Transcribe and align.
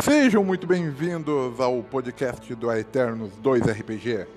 Sejam 0.00 0.44
muito 0.44 0.64
bem-vindos 0.64 1.58
ao 1.58 1.82
podcast 1.82 2.54
do 2.54 2.70
Eternos 2.70 3.32
2 3.42 3.62
RPG. 3.66 4.28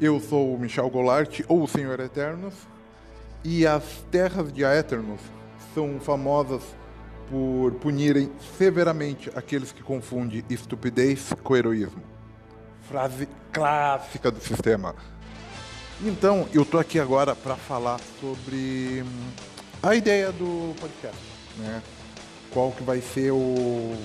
Eu 0.00 0.18
sou 0.18 0.56
o 0.56 0.58
Michel 0.58 0.90
Goulart, 0.90 1.40
ou 1.46 1.62
o 1.62 1.68
Senhor 1.68 2.00
Eternos, 2.00 2.54
e 3.44 3.64
as 3.64 3.84
terras 4.10 4.52
de 4.52 4.64
Aeternos 4.64 5.20
são 5.72 6.00
famosas 6.00 6.62
por 7.30 7.74
punirem 7.74 8.28
severamente 8.58 9.30
aqueles 9.36 9.70
que 9.70 9.84
confundem 9.84 10.44
estupidez 10.50 11.32
com 11.44 11.56
heroísmo. 11.56 12.02
Frase 12.88 13.28
clássica 13.52 14.32
do 14.32 14.40
sistema. 14.40 14.96
Então, 16.02 16.48
eu 16.52 16.64
tô 16.64 16.76
aqui 16.80 16.98
agora 16.98 17.36
para 17.36 17.54
falar 17.54 18.00
sobre 18.20 19.04
hum, 19.06 19.30
a 19.80 19.94
ideia 19.94 20.32
do 20.32 20.74
podcast, 20.80 21.22
né? 21.56 21.80
Qual 22.50 22.72
que 22.72 22.82
vai 22.82 23.00
ser 23.00 23.30
o 23.30 23.96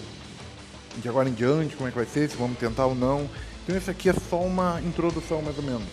de 0.98 1.10
agora 1.10 1.30
em 1.30 1.34
diante, 1.34 1.76
como 1.76 1.88
é 1.88 1.92
que 1.92 1.98
vai 1.98 2.06
ser, 2.06 2.30
se 2.30 2.38
vamos 2.38 2.58
tentar 2.58 2.86
ou 2.86 2.96
não. 2.96 3.30
Então, 3.64 3.76
isso 3.76 3.90
aqui 3.90 4.10
é 4.10 4.14
só 4.14 4.40
uma 4.42 4.82
introdução, 4.82 5.42
mais 5.42 5.58
ou 5.58 5.64
menos. 5.64 5.88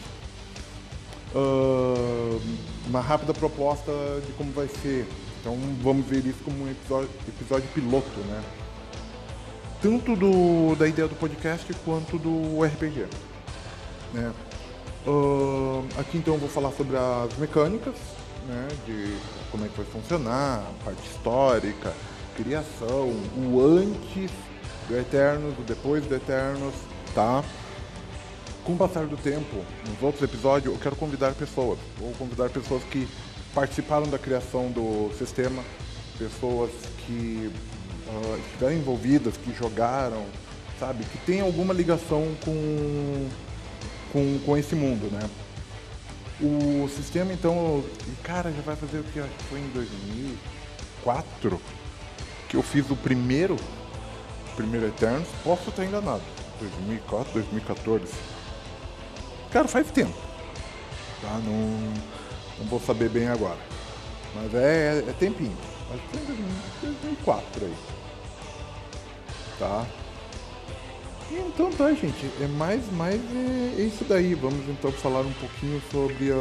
Uh, 1.35 2.41
uma 2.87 3.01
rápida 3.01 3.33
proposta 3.33 3.93
de 4.27 4.33
como 4.33 4.53
vai 4.53 4.69
ser. 4.69 5.07
Então, 5.41 5.59
vamos 5.83 6.07
ver 6.07 6.25
isso 6.27 6.39
como 6.45 6.65
um 6.65 6.71
episódio, 6.71 7.11
episódio 7.27 7.69
piloto, 7.75 8.21
né? 8.29 8.43
Tanto 9.81 10.15
do, 10.15 10.77
da 10.77 10.87
ideia 10.87 11.09
do 11.09 11.17
podcast 11.17 11.73
quanto 11.85 12.19
do 12.19 12.63
RPG. 12.63 13.07
Né? 14.13 14.33
Uh, 15.07 15.85
aqui 15.99 16.19
então 16.19 16.35
eu 16.35 16.41
vou 16.41 16.49
falar 16.49 16.71
sobre 16.73 16.97
as 16.97 17.37
mecânicas, 17.37 17.97
né, 18.47 18.69
de 18.87 19.17
como 19.51 19.65
é 19.65 19.69
que 19.69 19.77
vai 19.77 19.87
funcionar, 19.87 20.61
a 20.61 20.85
parte 20.85 21.03
histórica, 21.09 21.93
criação, 22.37 23.11
o 23.37 23.61
antes 23.61 24.31
do 24.89 24.99
Eternos, 24.99 25.59
o 25.59 25.63
depois 25.63 26.05
do 26.05 26.15
Eternos, 26.15 26.75
tá? 27.15 27.45
Com 28.65 28.75
o 28.75 28.77
passar 28.77 29.07
do 29.07 29.17
tempo, 29.17 29.65
nos 29.89 30.03
outros 30.03 30.23
episódios, 30.23 30.73
eu 30.73 30.81
quero 30.81 30.95
convidar 30.97 31.33
pessoas. 31.33 31.79
Vou 31.99 32.13
convidar 32.13 32.49
pessoas 32.51 32.83
que 32.85 33.09
participaram 33.55 34.09
da 34.09 34.19
criação 34.19 34.71
do 34.71 35.11
sistema, 35.19 35.63
pessoas 36.19 36.71
que 37.07 37.51
uh, 38.07 38.39
estiveram 38.47 38.75
envolvidas, 38.75 39.37
que 39.37 39.53
jogaram, 39.53 40.25
sabe? 40.79 41.05
Que 41.05 41.19
tem 41.19 41.41
alguma 41.41 41.75
ligação 41.75 42.35
com, 42.45 43.29
com, 44.13 44.39
com 44.45 44.57
esse 44.57 44.75
mundo, 44.75 45.11
né? 45.11 45.29
O 46.41 46.89
sistema, 46.89 47.33
então, 47.33 47.85
cara, 48.23 48.51
já 48.53 48.63
vai 48.63 48.75
fazer 48.77 48.99
o 48.99 49.05
que? 49.05 49.21
Acho 49.21 49.29
que 49.31 49.45
foi 49.45 49.61
em 49.61 49.69
2004 49.69 51.61
que 52.49 52.57
eu 52.57 52.63
fiz 52.63 52.91
o 52.91 52.97
primeiro 52.97 53.57
primeiro 54.57 54.87
Eternos, 54.87 55.29
posso 55.43 55.71
estar 55.71 55.85
enganado. 55.85 56.23
2004, 56.61 57.33
2014. 57.33 58.13
Cara, 59.51 59.69
faz 59.69 59.91
tempo. 59.91 60.15
Tá? 61.21 61.41
Não, 61.45 61.93
não 62.59 62.67
vou 62.67 62.81
saber 62.81 63.09
bem 63.09 63.29
agora. 63.29 63.59
Mas 64.35 64.55
é, 64.55 65.05
é, 65.07 65.13
tempinho. 65.19 65.57
Acho 65.91 66.03
que 66.09 66.19
foi 66.19 66.35
em 66.89 66.93
2004 66.95 67.65
aí. 67.67 67.75
Tá? 69.59 69.87
Então 71.31 71.71
tá, 71.73 71.93
gente. 71.93 72.31
É 72.41 72.47
mais, 72.47 72.91
mais 72.93 73.21
é, 73.21 73.75
é 73.79 73.83
isso 73.83 74.05
daí. 74.05 74.35
Vamos 74.35 74.69
então 74.69 74.91
falar 74.91 75.21
um 75.21 75.33
pouquinho 75.35 75.83
sobre 75.91 76.33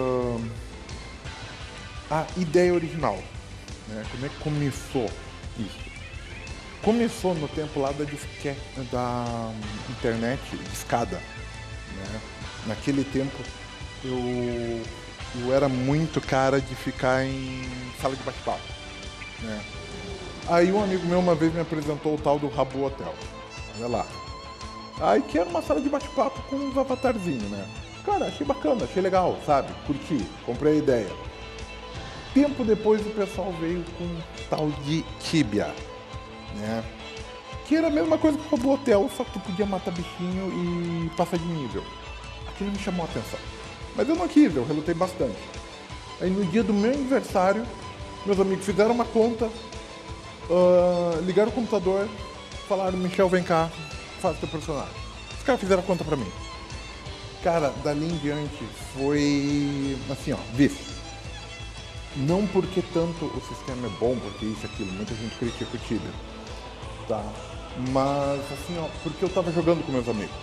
a, 2.09 2.17
a 2.19 2.27
ideia 2.37 2.73
original. 2.73 3.17
Né? 3.87 4.03
Como 4.11 4.25
é 4.25 4.29
que 4.29 4.39
começou 4.39 5.09
isso? 5.59 5.90
Começou 6.83 7.35
no 7.35 7.47
tempo 7.47 7.79
lá 7.79 7.91
da, 7.91 8.03
disque, 8.03 8.55
da 8.91 9.51
internet 9.87 10.41
discada. 10.71 11.17
Né? 11.17 12.21
Naquele 12.65 13.03
tempo 13.03 13.37
eu, 14.03 14.81
eu 15.41 15.53
era 15.53 15.69
muito 15.69 16.19
cara 16.19 16.59
de 16.59 16.73
ficar 16.73 17.23
em 17.23 17.61
sala 18.01 18.15
de 18.15 18.23
bate-papo. 18.23 18.63
Né? 19.41 19.61
Aí 20.49 20.71
um 20.71 20.83
amigo 20.83 21.05
meu 21.05 21.19
uma 21.19 21.35
vez 21.35 21.53
me 21.53 21.61
apresentou 21.61 22.15
o 22.15 22.17
tal 22.17 22.39
do 22.39 22.47
Rabu 22.47 22.83
Hotel. 22.83 23.13
Olha 23.77 23.87
lá. 23.87 24.07
Aí 24.99 25.21
que 25.21 25.37
era 25.37 25.47
uma 25.47 25.61
sala 25.61 25.81
de 25.81 25.89
bate-papo 25.89 26.41
com 26.49 26.55
uns 26.55 26.75
avatarzinhos, 26.75 27.49
né? 27.51 27.63
Cara, 28.03 28.25
achei 28.25 28.45
bacana, 28.45 28.85
achei 28.85 29.03
legal, 29.03 29.37
sabe? 29.45 29.71
Curti, 29.85 30.25
comprei 30.47 30.73
a 30.73 30.77
ideia. 30.77 31.11
Tempo 32.33 32.63
depois 32.63 33.05
o 33.05 33.11
pessoal 33.11 33.51
veio 33.59 33.85
com 33.99 34.17
tal 34.49 34.71
de 34.83 35.03
Tibia 35.19 35.71
né? 36.55 36.83
Que 37.65 37.75
era 37.75 37.87
a 37.87 37.91
mesma 37.91 38.17
coisa 38.17 38.37
que 38.37 38.55
o 38.55 38.69
hotel, 38.69 39.09
só 39.15 39.23
que 39.23 39.31
tu 39.31 39.39
podia 39.39 39.65
matar 39.65 39.91
bichinho 39.91 41.05
e 41.05 41.09
passar 41.15 41.37
de 41.37 41.45
nível. 41.45 41.83
Aquilo 42.49 42.71
me 42.71 42.79
chamou 42.79 43.05
a 43.05 43.09
atenção. 43.09 43.39
Mas 43.95 44.09
eu 44.09 44.15
não 44.15 44.27
quis, 44.27 44.55
eu 44.55 44.65
relutei 44.65 44.93
bastante. 44.93 45.37
Aí 46.19 46.29
no 46.29 46.45
dia 46.45 46.63
do 46.63 46.73
meu 46.73 46.91
aniversário, 46.91 47.65
meus 48.25 48.39
amigos 48.39 48.65
fizeram 48.65 48.91
uma 48.91 49.05
conta, 49.05 49.45
uh, 49.45 51.21
ligaram 51.25 51.49
o 51.49 51.53
computador, 51.53 52.07
falaram, 52.67 52.97
Michel, 52.97 53.29
vem 53.29 53.43
cá, 53.43 53.69
faz 54.19 54.37
teu 54.39 54.47
personagem. 54.49 54.93
Os 55.37 55.43
caras 55.43 55.59
fizeram 55.59 55.81
a 55.81 55.85
conta 55.85 56.03
pra 56.03 56.15
mim. 56.15 56.31
Cara, 57.43 57.73
dali 57.83 58.05
em 58.05 58.17
diante 58.17 58.63
foi 58.93 59.97
assim, 60.11 60.33
ó, 60.33 60.37
vício. 60.53 60.91
Não 62.15 62.45
porque 62.47 62.83
tanto 62.93 63.25
o 63.25 63.41
sistema 63.47 63.87
é 63.87 63.89
bom, 63.99 64.15
porque 64.17 64.45
isso, 64.45 64.65
aquilo, 64.65 64.91
muita 64.91 65.15
gente 65.15 65.35
critica 65.37 65.75
o 65.75 65.79
Tibia 65.79 66.11
tá? 67.07 67.23
Mas 67.91 68.41
assim, 68.51 68.77
ó, 68.79 68.87
porque 69.03 69.23
eu 69.25 69.29
tava 69.29 69.51
jogando 69.51 69.85
com 69.85 69.91
meus 69.91 70.07
amigos. 70.07 70.35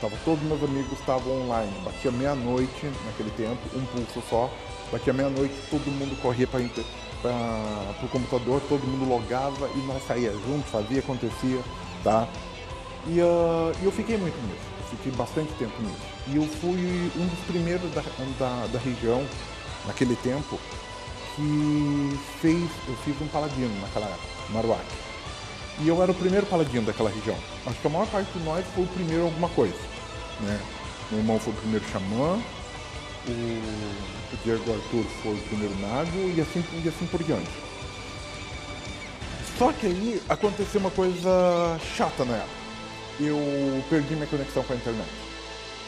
Tava, 0.00 0.16
todos 0.24 0.42
meus 0.44 0.62
amigos 0.62 0.98
estavam 0.98 1.42
online. 1.42 1.72
Batia 1.84 2.10
meia-noite 2.10 2.90
naquele 3.06 3.30
tempo, 3.30 3.60
um 3.74 3.84
pulso 3.86 4.22
só. 4.28 4.50
Batia 4.92 5.12
meia-noite, 5.12 5.54
todo 5.70 5.90
mundo 5.90 6.20
corria 6.20 6.46
para 6.46 6.60
o 6.60 8.08
computador, 8.08 8.60
todo 8.68 8.86
mundo 8.86 9.08
logava 9.08 9.68
e 9.74 9.78
nós 9.86 10.06
saía 10.06 10.30
juntos, 10.30 10.70
fazia, 10.70 10.98
acontecia, 10.98 11.60
tá? 12.02 12.28
E 13.06 13.20
uh, 13.20 13.72
eu 13.82 13.90
fiquei 13.90 14.16
muito 14.16 14.36
nisso, 14.46 14.66
eu 14.80 14.96
fiquei 14.96 15.12
bastante 15.12 15.52
tempo 15.54 15.74
nisso. 15.82 15.96
E 16.28 16.36
eu 16.36 16.44
fui 16.60 17.10
um 17.16 17.26
dos 17.26 17.38
primeiros 17.46 17.90
da, 17.92 18.02
da, 18.38 18.66
da 18.66 18.78
região, 18.78 19.24
naquele 19.86 20.16
tempo, 20.16 20.58
que 21.34 22.18
fez, 22.40 22.70
eu 22.88 22.94
fiz 23.04 23.20
um 23.20 23.26
paladino 23.28 23.80
naquela 23.80 24.06
época, 24.06 24.28
Maruak. 24.50 24.84
E 25.80 25.88
eu 25.88 26.00
era 26.02 26.12
o 26.12 26.14
primeiro 26.14 26.46
paladino 26.46 26.86
daquela 26.86 27.10
região. 27.10 27.36
Acho 27.66 27.80
que 27.80 27.86
a 27.86 27.90
maior 27.90 28.06
parte 28.06 28.30
de 28.32 28.44
nós 28.44 28.64
foi 28.74 28.84
o 28.84 28.88
primeiro 28.88 29.24
alguma 29.24 29.48
coisa. 29.48 29.76
Né? 30.40 30.60
Meu 31.10 31.20
irmão 31.20 31.38
foi 31.38 31.52
o 31.52 31.56
primeiro 31.56 31.84
xamã, 31.90 32.40
o, 33.26 33.30
o 33.30 34.36
Diego 34.44 34.72
Arthur 34.72 35.04
foi 35.22 35.32
o 35.32 35.42
primeiro 35.48 35.74
mago 35.76 36.32
e 36.36 36.40
assim, 36.40 36.64
e 36.84 36.88
assim 36.88 37.06
por 37.06 37.22
diante. 37.22 37.50
Só 39.58 39.72
que 39.72 39.86
aí 39.86 40.22
aconteceu 40.28 40.80
uma 40.80 40.90
coisa 40.90 41.78
chata 41.96 42.24
na 42.24 42.36
época. 42.36 42.64
Eu 43.20 43.38
perdi 43.88 44.14
minha 44.14 44.26
conexão 44.26 44.62
com 44.64 44.72
a 44.72 44.76
internet. 44.76 45.08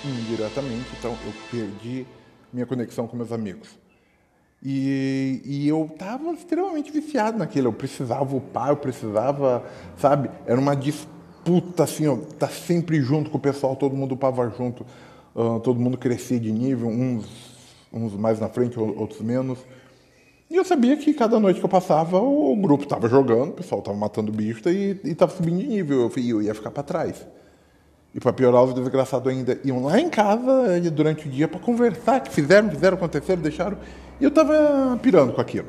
Indiretamente, 0.05 0.87
então 0.99 1.17
eu 1.25 1.33
perdi 1.51 2.07
minha 2.53 2.67
conexão 2.67 3.09
com 3.09 3.17
meus 3.17 3.33
amigos. 3.33 3.69
E, 4.63 5.43
e 5.45 5.69
eu 5.69 5.89
estava 5.93 6.33
extremamente 6.33 6.91
viciado 6.91 7.39
naquilo. 7.39 7.69
Eu 7.69 7.73
precisava 7.73 8.37
upar, 8.37 8.71
eu 8.71 8.77
precisava, 8.77 9.65
sabe? 9.99 10.31
Era 10.47 10.59
uma 10.61 10.75
disputa 10.75 11.85
assim, 11.85 12.07
ó, 12.07 12.17
tá 12.39 12.49
sempre 12.49 13.01
junto 13.01 13.31
com 13.31 13.39
o 13.39 13.41
pessoal, 13.41 13.77
todo 13.77 13.95
mundo 13.95 14.13
upava 14.13 14.49
junto, 14.57 14.85
uh, 15.35 15.61
todo 15.61 15.79
mundo 15.79 15.97
crescia 15.97 16.41
de 16.41 16.51
nível, 16.51 16.89
uns, 16.89 17.27
uns 17.93 18.15
mais 18.15 18.41
na 18.41 18.49
frente, 18.49 18.79
outros 18.79 19.21
menos. 19.21 19.59
E 20.49 20.57
eu 20.57 20.65
sabia 20.65 20.97
que 20.97 21.13
cada 21.13 21.41
noite 21.41 21.59
que 21.59 21.65
eu 21.65 21.71
passava, 21.71 22.21
o 22.21 22.55
grupo 22.57 22.85
estava 22.85 23.09
jogando, 23.09 23.51
o 23.51 23.55
pessoal 23.55 23.81
estava 23.81 23.97
matando 23.97 24.31
bicho 24.31 24.69
e 24.69 25.01
estava 25.05 25.35
subindo 25.35 25.59
de 25.59 25.67
nível. 25.67 26.03
Eu, 26.03 26.25
eu 26.25 26.43
ia 26.43 26.55
ficar 26.55 26.71
para 26.71 26.85
trás. 26.85 27.27
E 28.17 28.19
para 28.19 28.33
piorar, 28.33 28.65
os 28.65 28.73
desgraçados 28.73 29.31
ainda 29.31 29.61
iam 29.63 29.85
lá 29.85 30.01
em 30.01 30.09
casa 30.09 30.81
durante 30.91 31.29
o 31.29 31.31
dia 31.31 31.47
para 31.47 31.61
conversar, 31.61 32.21
que 32.21 32.33
fizeram, 32.33 32.71
fizeram, 32.71 32.97
acontecer, 32.97 33.37
deixaram. 33.37 33.77
E 34.19 34.25
eu 34.25 34.31
estava 34.31 34.99
pirando 35.03 35.35
com 35.35 35.41
aquilo. 35.43 35.69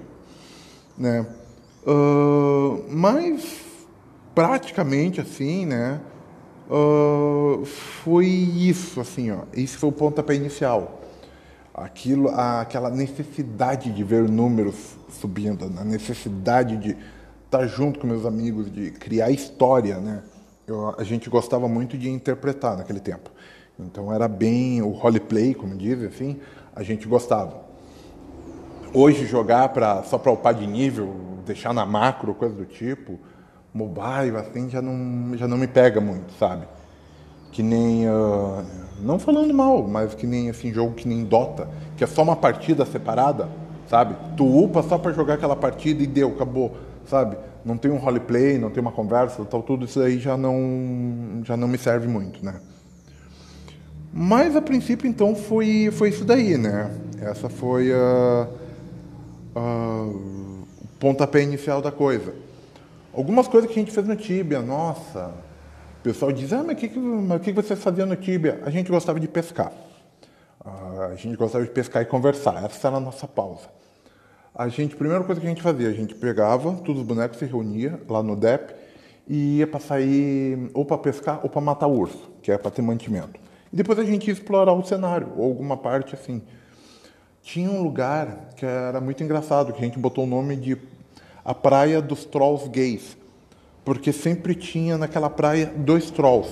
Né? 0.98 1.28
Uh, 1.86 2.86
mas, 2.90 3.60
praticamente 4.34 5.20
assim, 5.20 5.66
né? 5.66 6.00
Uh, 6.70 7.66
foi 7.66 8.28
isso, 8.28 9.02
assim, 9.02 9.30
ó. 9.30 9.40
Esse 9.54 9.76
foi 9.76 9.90
o 9.90 9.92
pontapé 9.92 10.34
inicial. 10.36 11.02
Aquilo, 11.74 12.30
aquela 12.30 12.90
necessidade 12.90 13.92
de 13.92 14.04
ver 14.06 14.30
números 14.30 14.96
subindo, 15.10 15.70
a 15.78 15.84
necessidade 15.84 16.78
de 16.78 16.96
estar 17.44 17.68
junto 17.68 18.00
com 18.00 18.08
meus 18.08 18.26
amigos, 18.26 18.72
de 18.72 18.92
criar 18.92 19.32
história, 19.32 19.98
né? 20.00 20.24
Eu, 20.68 20.94
a 20.98 21.04
gente 21.06 21.30
gostava 21.30 21.66
muito 21.70 21.98
de 21.98 22.10
interpretar 22.10 22.76
naquele 22.76 23.00
tempo. 23.00 23.32
Então 23.80 24.12
era 24.14 24.28
bem 24.28 24.82
o 24.82 24.90
roleplay, 24.90 25.54
como 25.54 25.78
dizem 25.78 26.08
assim, 26.10 26.42
a 26.76 26.84
gente 26.84 27.08
gostava. 27.08 27.62
Hoje 28.94 29.26
jogar 29.26 29.70
para 29.70 30.04
só 30.04 30.18
para 30.18 30.30
upar 30.30 30.54
de 30.54 30.68
nível, 30.68 31.16
deixar 31.46 31.74
na 31.74 31.86
macro, 31.86 32.36
coisa 32.36 32.54
do 32.54 32.66
tipo, 32.66 33.18
mobile, 33.74 34.36
assim, 34.36 34.70
já 34.70 34.82
não, 34.82 35.38
já 35.38 35.48
não 35.48 35.58
me 35.58 35.68
pega 35.68 36.02
muito, 36.02 36.34
sabe? 36.34 36.68
Que 37.50 37.64
nem. 37.64 38.10
Uh, 38.10 38.62
não 39.00 39.18
falando 39.18 39.54
mal, 39.54 39.88
mas 39.88 40.14
que 40.16 40.28
nem 40.28 40.50
assim, 40.50 40.74
jogo 40.74 40.96
que 40.96 41.08
nem 41.08 41.24
Dota, 41.24 41.70
que 41.96 42.04
é 42.04 42.08
só 42.08 42.24
uma 42.24 42.36
partida 42.36 42.86
separada, 42.86 43.48
sabe? 43.88 44.18
Tu 44.36 44.44
upa 44.44 44.84
só 44.84 44.98
para 44.98 45.14
jogar 45.14 45.36
aquela 45.36 45.56
partida 45.56 46.04
e 46.04 46.08
deu, 46.08 46.32
acabou, 46.32 46.76
sabe? 47.06 47.38
Não 47.68 47.78
tem 47.78 47.92
um 47.92 47.98
roleplay, 47.98 48.58
não 48.58 48.70
tem 48.70 48.80
uma 48.80 48.94
conversa, 48.94 49.44
tal, 49.44 49.62
tudo 49.62 49.84
isso 49.84 50.00
aí 50.00 50.18
já 50.20 50.38
não, 50.38 51.42
já 51.44 51.58
não 51.58 51.68
me 51.68 51.78
serve 51.78 52.08
muito, 52.08 52.44
né? 52.44 52.62
Mas 54.14 54.56
a 54.56 54.62
princípio 54.62 55.06
então 55.06 55.36
foi, 55.36 55.90
foi 55.92 56.08
isso 56.08 56.24
daí, 56.24 56.58
né? 56.58 56.90
Essa 57.20 57.50
foi 57.50 57.92
a, 57.92 58.48
a, 59.54 59.60
o 59.60 60.66
pontapé 60.98 61.42
inicial 61.42 61.82
da 61.82 61.92
coisa. 61.92 62.34
Algumas 63.14 63.50
coisas 63.50 63.70
que 63.70 63.78
a 63.78 63.84
gente 63.84 63.92
fez 63.92 64.08
no 64.08 64.16
Tibia, 64.16 64.62
nossa, 64.62 65.34
o 66.00 66.04
pessoal 66.04 66.32
diz, 66.32 66.54
ah, 66.54 66.64
mas 66.66 66.78
o 66.78 66.80
que, 66.80 66.88
que, 66.88 66.98
mas 66.98 67.42
que, 67.42 67.52
que 67.52 67.62
você 67.62 67.76
fazia 67.76 68.06
no 68.06 68.16
Tibia? 68.16 68.62
A 68.66 68.70
gente 68.70 68.90
gostava 68.90 69.20
de 69.20 69.28
pescar. 69.28 69.74
a 70.64 71.16
gente 71.16 71.36
gostava 71.36 71.66
de 71.66 71.72
pescar 71.72 72.02
e 72.02 72.06
conversar. 72.06 72.64
Essa 72.64 72.88
era 72.88 72.96
a 72.96 73.02
nossa 73.02 73.28
pausa. 73.28 73.77
A 74.58 74.70
gente, 74.70 74.96
a 74.96 74.98
primeira 74.98 75.24
coisa 75.24 75.40
que 75.40 75.46
a 75.46 75.50
gente 75.50 75.62
fazia, 75.62 75.88
a 75.88 75.94
gente 75.94 76.16
pegava 76.16 76.74
todos 76.78 77.02
os 77.02 77.08
bonecos, 77.08 77.38
se 77.38 77.46
reunia 77.46 78.02
lá 78.10 78.24
no 78.24 78.36
DEP 78.36 78.74
e 79.28 79.60
ia 79.60 79.68
para 79.68 79.80
sair 79.80 80.72
ou 80.74 80.84
para 80.84 80.98
pescar 80.98 81.42
ou 81.44 81.50
para 81.50 81.62
matar 81.62 81.86
urso, 81.86 82.28
que 82.42 82.52
é 82.52 82.58
para 82.58 82.72
ter 82.72 82.82
mantimento. 82.82 83.40
E 83.72 83.76
depois 83.76 84.00
a 84.00 84.04
gente 84.04 84.26
ia 84.26 84.34
explorar 84.34 84.74
o 84.74 84.84
cenário, 84.84 85.32
ou 85.38 85.46
alguma 85.46 85.78
parte 85.78 86.16
assim. 86.16 86.42
Tinha 87.44 87.70
um 87.70 87.84
lugar 87.84 88.50
que 88.56 88.66
era 88.66 89.00
muito 89.00 89.24
engraçado, 89.24 89.72
que 89.74 89.80
a 89.80 89.86
gente 89.86 90.00
botou 90.00 90.24
o 90.24 90.28
nome 90.28 90.56
de 90.56 90.76
a 91.46 91.54
praia 91.54 92.02
dos 92.02 92.26
trolls 92.26 92.68
gays, 92.68 93.16
porque 93.86 94.12
sempre 94.12 94.56
tinha 94.56 94.98
naquela 94.98 95.30
praia 95.30 95.72
dois 95.78 96.10
trolls. 96.10 96.50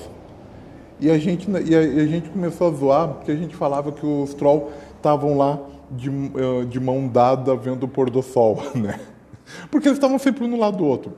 E 1.00 1.10
a 1.10 1.18
gente, 1.18 1.50
e 1.50 1.76
a, 1.76 1.82
e 1.82 2.00
a 2.02 2.06
gente 2.06 2.30
começou 2.30 2.68
a 2.68 2.72
zoar, 2.72 3.08
porque 3.16 3.32
a 3.32 3.36
gente 3.36 3.56
falava 3.56 3.92
que 3.92 4.06
os 4.06 4.36
trolls 4.36 4.72
estavam 4.96 5.36
lá 5.36 5.60
de, 5.92 6.10
eh, 6.10 6.66
de 6.66 6.80
mão 6.80 7.08
dada 7.08 7.56
vendo 7.56 7.84
o 7.84 7.88
pôr 7.88 8.10
do 8.10 8.22
sol, 8.22 8.62
né? 8.76 9.00
Porque 9.70 9.88
eles 9.88 9.98
estavam 9.98 10.18
sempre 10.18 10.44
um 10.44 10.48
no 10.48 10.58
lado 10.58 10.78
do 10.78 10.86
outro. 10.86 11.14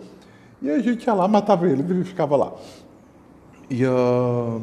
E 0.61 0.69
a 0.69 0.79
gente 0.79 1.05
ia 1.05 1.13
lá, 1.13 1.27
matava 1.27 1.67
eles 1.67 1.85
e 1.89 2.03
ficava 2.03 2.35
lá. 2.35 2.53
E 3.69 3.85
uh, 3.85 4.61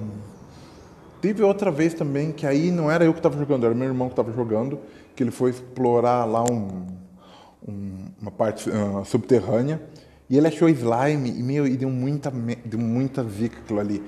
teve 1.20 1.42
outra 1.42 1.70
vez 1.70 1.94
também 1.94 2.32
que 2.32 2.46
aí 2.46 2.70
não 2.70 2.90
era 2.90 3.04
eu 3.04 3.12
que 3.12 3.18
estava 3.18 3.38
jogando, 3.38 3.64
era 3.64 3.74
meu 3.74 3.88
irmão 3.88 4.08
que 4.08 4.12
estava 4.12 4.32
jogando, 4.32 4.78
que 5.14 5.22
ele 5.22 5.30
foi 5.30 5.50
explorar 5.50 6.24
lá 6.24 6.42
um, 6.42 6.86
um, 7.66 7.94
uma 8.20 8.30
parte 8.30 8.68
uh, 8.68 9.04
subterrânea 9.04 9.80
e 10.28 10.36
ele 10.36 10.48
achou 10.48 10.68
slime 10.68 11.30
e, 11.30 11.42
meu, 11.42 11.66
e 11.66 11.76
deu 11.76 11.90
muita, 11.90 12.32
deu 12.64 12.78
muita 12.78 13.22
zica 13.24 13.58
aquilo 13.58 13.80
ali. 13.80 14.02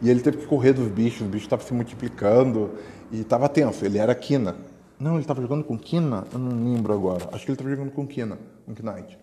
E 0.00 0.08
ele 0.10 0.20
teve 0.20 0.38
que 0.38 0.46
correr 0.46 0.72
dos 0.72 0.88
bichos, 0.88 1.22
os 1.22 1.26
bichos 1.26 1.44
estavam 1.46 1.66
se 1.66 1.74
multiplicando 1.74 2.70
e 3.10 3.20
estava 3.20 3.48
tenso. 3.48 3.84
Ele 3.84 3.98
era 3.98 4.14
Kina. 4.14 4.56
Não, 4.98 5.12
ele 5.12 5.20
estava 5.20 5.42
jogando 5.42 5.64
com 5.64 5.78
Kina? 5.78 6.24
Eu 6.32 6.38
não 6.38 6.72
lembro 6.72 6.92
agora. 6.92 7.28
Acho 7.32 7.44
que 7.44 7.50
ele 7.50 7.54
estava 7.54 7.70
jogando 7.70 7.90
com 7.90 8.06
Kina, 8.06 8.38
um 8.66 8.72
Knight. 8.72 9.18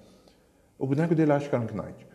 O 0.77 0.85
boneco 0.85 1.15
dele 1.15 1.31
acho 1.31 1.49
que 1.49 1.55
era 1.55 1.63
um 1.63 1.67
Knight. 1.67 2.07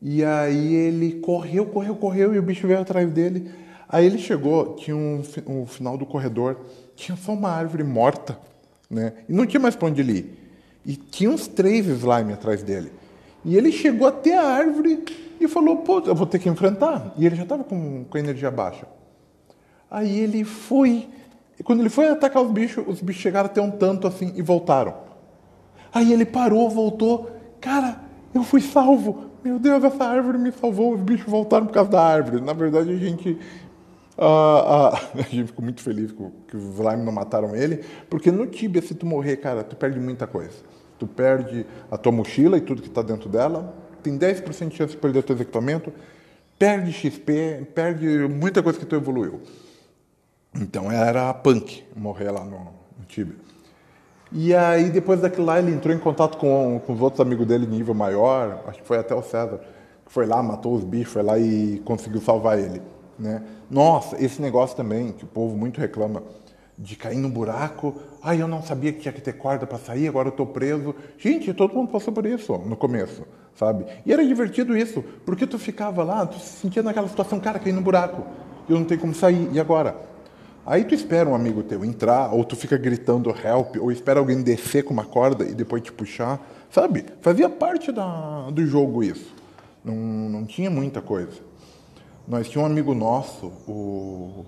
E 0.00 0.24
aí 0.24 0.74
ele 0.74 1.20
correu, 1.20 1.66
correu, 1.66 1.96
correu 1.96 2.34
e 2.34 2.38
o 2.38 2.42
bicho 2.42 2.66
veio 2.66 2.80
atrás 2.80 3.10
dele. 3.10 3.50
Aí 3.88 4.06
ele 4.06 4.18
chegou, 4.18 4.74
tinha 4.76 4.96
um, 4.96 5.22
um 5.46 5.66
final 5.66 5.96
do 5.96 6.06
corredor, 6.06 6.58
tinha 6.94 7.16
só 7.16 7.32
uma 7.32 7.50
árvore 7.50 7.82
morta, 7.82 8.38
né? 8.90 9.14
E 9.28 9.32
não 9.32 9.46
tinha 9.46 9.60
mais 9.60 9.74
para 9.74 9.88
onde 9.88 10.00
ele 10.00 10.12
ir. 10.12 10.38
E 10.84 10.96
tinha 10.96 11.30
uns 11.30 11.48
três 11.48 11.86
slime 11.86 12.32
atrás 12.32 12.62
dele. 12.62 12.92
E 13.44 13.56
ele 13.56 13.72
chegou 13.72 14.06
até 14.06 14.38
a 14.38 14.46
árvore 14.46 15.04
e 15.40 15.48
falou, 15.48 15.78
pô, 15.78 16.00
eu 16.00 16.14
vou 16.14 16.26
ter 16.26 16.38
que 16.38 16.48
enfrentar. 16.48 17.14
E 17.16 17.26
ele 17.26 17.36
já 17.36 17.42
estava 17.42 17.64
com, 17.64 18.04
com 18.04 18.16
a 18.16 18.20
energia 18.20 18.50
baixa. 18.50 18.86
Aí 19.90 20.18
ele 20.18 20.44
foi. 20.44 21.08
E 21.58 21.62
quando 21.62 21.80
ele 21.80 21.88
foi 21.88 22.08
atacar 22.08 22.42
os 22.42 22.50
bichos, 22.50 22.84
os 22.86 23.00
bichos 23.00 23.22
chegaram 23.22 23.46
até 23.46 23.60
um 23.60 23.70
tanto 23.70 24.06
assim 24.06 24.32
e 24.36 24.42
voltaram. 24.42 24.94
Aí 25.92 26.12
ele 26.12 26.24
parou, 26.24 26.68
voltou. 26.68 27.30
Cara, 27.60 28.00
eu 28.34 28.42
fui 28.42 28.60
salvo. 28.60 29.30
Meu 29.44 29.58
Deus, 29.58 29.84
essa 29.84 30.04
árvore 30.04 30.38
me 30.38 30.50
salvou. 30.50 30.94
Os 30.94 31.00
bichos 31.00 31.30
voltaram 31.30 31.66
por 31.66 31.72
causa 31.72 31.90
da 31.90 32.02
árvore. 32.02 32.42
Na 32.42 32.52
verdade, 32.52 32.90
a 32.90 32.96
gente. 32.96 33.38
Uh, 34.18 34.22
uh, 34.22 34.96
a 35.18 35.22
gente 35.30 35.46
ficou 35.46 35.64
muito 35.64 35.80
feliz 35.80 36.12
que 36.12 36.56
os 36.56 36.62
slime 36.62 37.04
não 37.04 37.12
mataram 37.12 37.54
ele, 37.54 37.84
porque 38.08 38.30
no 38.30 38.46
Tibia, 38.46 38.80
se 38.82 38.94
tu 38.94 39.06
morrer, 39.06 39.36
cara, 39.36 39.62
tu 39.62 39.76
perde 39.76 40.00
muita 40.00 40.26
coisa. 40.26 40.54
Tu 40.98 41.06
perde 41.06 41.66
a 41.90 41.96
tua 41.96 42.12
mochila 42.12 42.56
e 42.56 42.60
tudo 42.60 42.80
que 42.80 42.88
está 42.88 43.02
dentro 43.02 43.28
dela, 43.28 43.74
tem 44.02 44.16
10% 44.16 44.68
de 44.68 44.76
chance 44.76 44.92
de 44.92 44.96
perder 44.96 45.22
teu 45.24 45.34
equipamento, 45.34 45.92
perde 46.58 46.92
XP, 46.92 47.66
perde 47.74 48.06
muita 48.28 48.62
coisa 48.62 48.78
que 48.78 48.86
tu 48.86 48.94
evoluiu. 48.94 49.40
Então 50.60 50.90
era 50.90 51.32
punk 51.34 51.84
morrer 51.96 52.30
lá 52.30 52.44
no, 52.44 52.58
no. 52.58 53.34
E 54.32 54.52
aí, 54.54 54.90
depois 54.90 55.20
daquilo 55.20 55.46
lá, 55.46 55.60
ele 55.60 55.70
entrou 55.70 55.94
em 55.94 55.98
contato 55.98 56.38
com, 56.38 56.80
com 56.84 56.92
os 56.92 57.00
outros 57.00 57.20
amigos 57.20 57.46
dele 57.46 57.66
de 57.66 57.72
nível 57.72 57.94
maior, 57.94 58.64
acho 58.66 58.80
que 58.80 58.86
foi 58.86 58.98
até 58.98 59.14
o 59.14 59.22
César, 59.22 59.60
que 60.04 60.12
foi 60.12 60.26
lá, 60.26 60.42
matou 60.42 60.74
os 60.74 60.82
bichos, 60.82 61.12
foi 61.12 61.22
lá 61.22 61.38
e 61.38 61.80
conseguiu 61.84 62.20
salvar 62.20 62.58
ele. 62.58 62.82
Né? 63.16 63.42
Nossa, 63.70 64.22
esse 64.22 64.42
negócio 64.42 64.76
também, 64.76 65.12
que 65.12 65.22
o 65.22 65.28
povo 65.28 65.56
muito 65.56 65.80
reclama, 65.80 66.22
de 66.76 66.96
cair 66.96 67.18
no 67.18 67.28
buraco. 67.28 67.94
Ai, 68.20 68.42
eu 68.42 68.48
não 68.48 68.60
sabia 68.60 68.92
que 68.92 69.00
tinha 69.00 69.12
que 69.12 69.20
ter 69.20 69.34
corda 69.34 69.66
para 69.66 69.78
sair, 69.78 70.08
agora 70.08 70.28
eu 70.28 70.32
estou 70.32 70.46
preso. 70.46 70.94
Gente, 71.16 71.54
todo 71.54 71.72
mundo 71.72 71.92
passou 71.92 72.12
por 72.12 72.26
isso 72.26 72.58
no 72.58 72.76
começo, 72.76 73.22
sabe? 73.54 73.86
E 74.04 74.12
era 74.12 74.26
divertido 74.26 74.76
isso, 74.76 75.04
porque 75.24 75.46
tu 75.46 75.58
ficava 75.58 76.02
lá, 76.02 76.26
tu 76.26 76.38
se 76.40 76.60
sentia 76.62 76.82
naquela 76.82 77.08
situação, 77.08 77.38
cara, 77.38 77.60
caí 77.60 77.72
no 77.72 77.80
buraco, 77.80 78.24
eu 78.68 78.76
não 78.76 78.84
tenho 78.84 79.00
como 79.00 79.14
sair, 79.14 79.48
e 79.52 79.60
agora? 79.60 80.13
Aí 80.66 80.84
tu 80.84 80.94
espera 80.94 81.28
um 81.28 81.34
amigo 81.34 81.62
teu 81.62 81.84
entrar, 81.84 82.32
ou 82.32 82.42
tu 82.42 82.56
fica 82.56 82.78
gritando 82.78 83.28
help, 83.30 83.76
ou 83.76 83.92
espera 83.92 84.18
alguém 84.18 84.42
descer 84.42 84.82
com 84.82 84.94
uma 84.94 85.04
corda 85.04 85.44
e 85.44 85.54
depois 85.54 85.82
te 85.82 85.92
puxar, 85.92 86.40
sabe? 86.70 87.04
Fazia 87.20 87.50
parte 87.50 87.92
da, 87.92 88.50
do 88.50 88.66
jogo 88.66 89.02
isso. 89.02 89.34
Não, 89.84 89.94
não 89.94 90.46
tinha 90.46 90.70
muita 90.70 91.02
coisa. 91.02 91.42
Nós 92.26 92.48
tínhamos 92.48 92.70
um 92.70 92.72
amigo 92.72 92.94
nosso, 92.94 93.52
o 93.68 94.46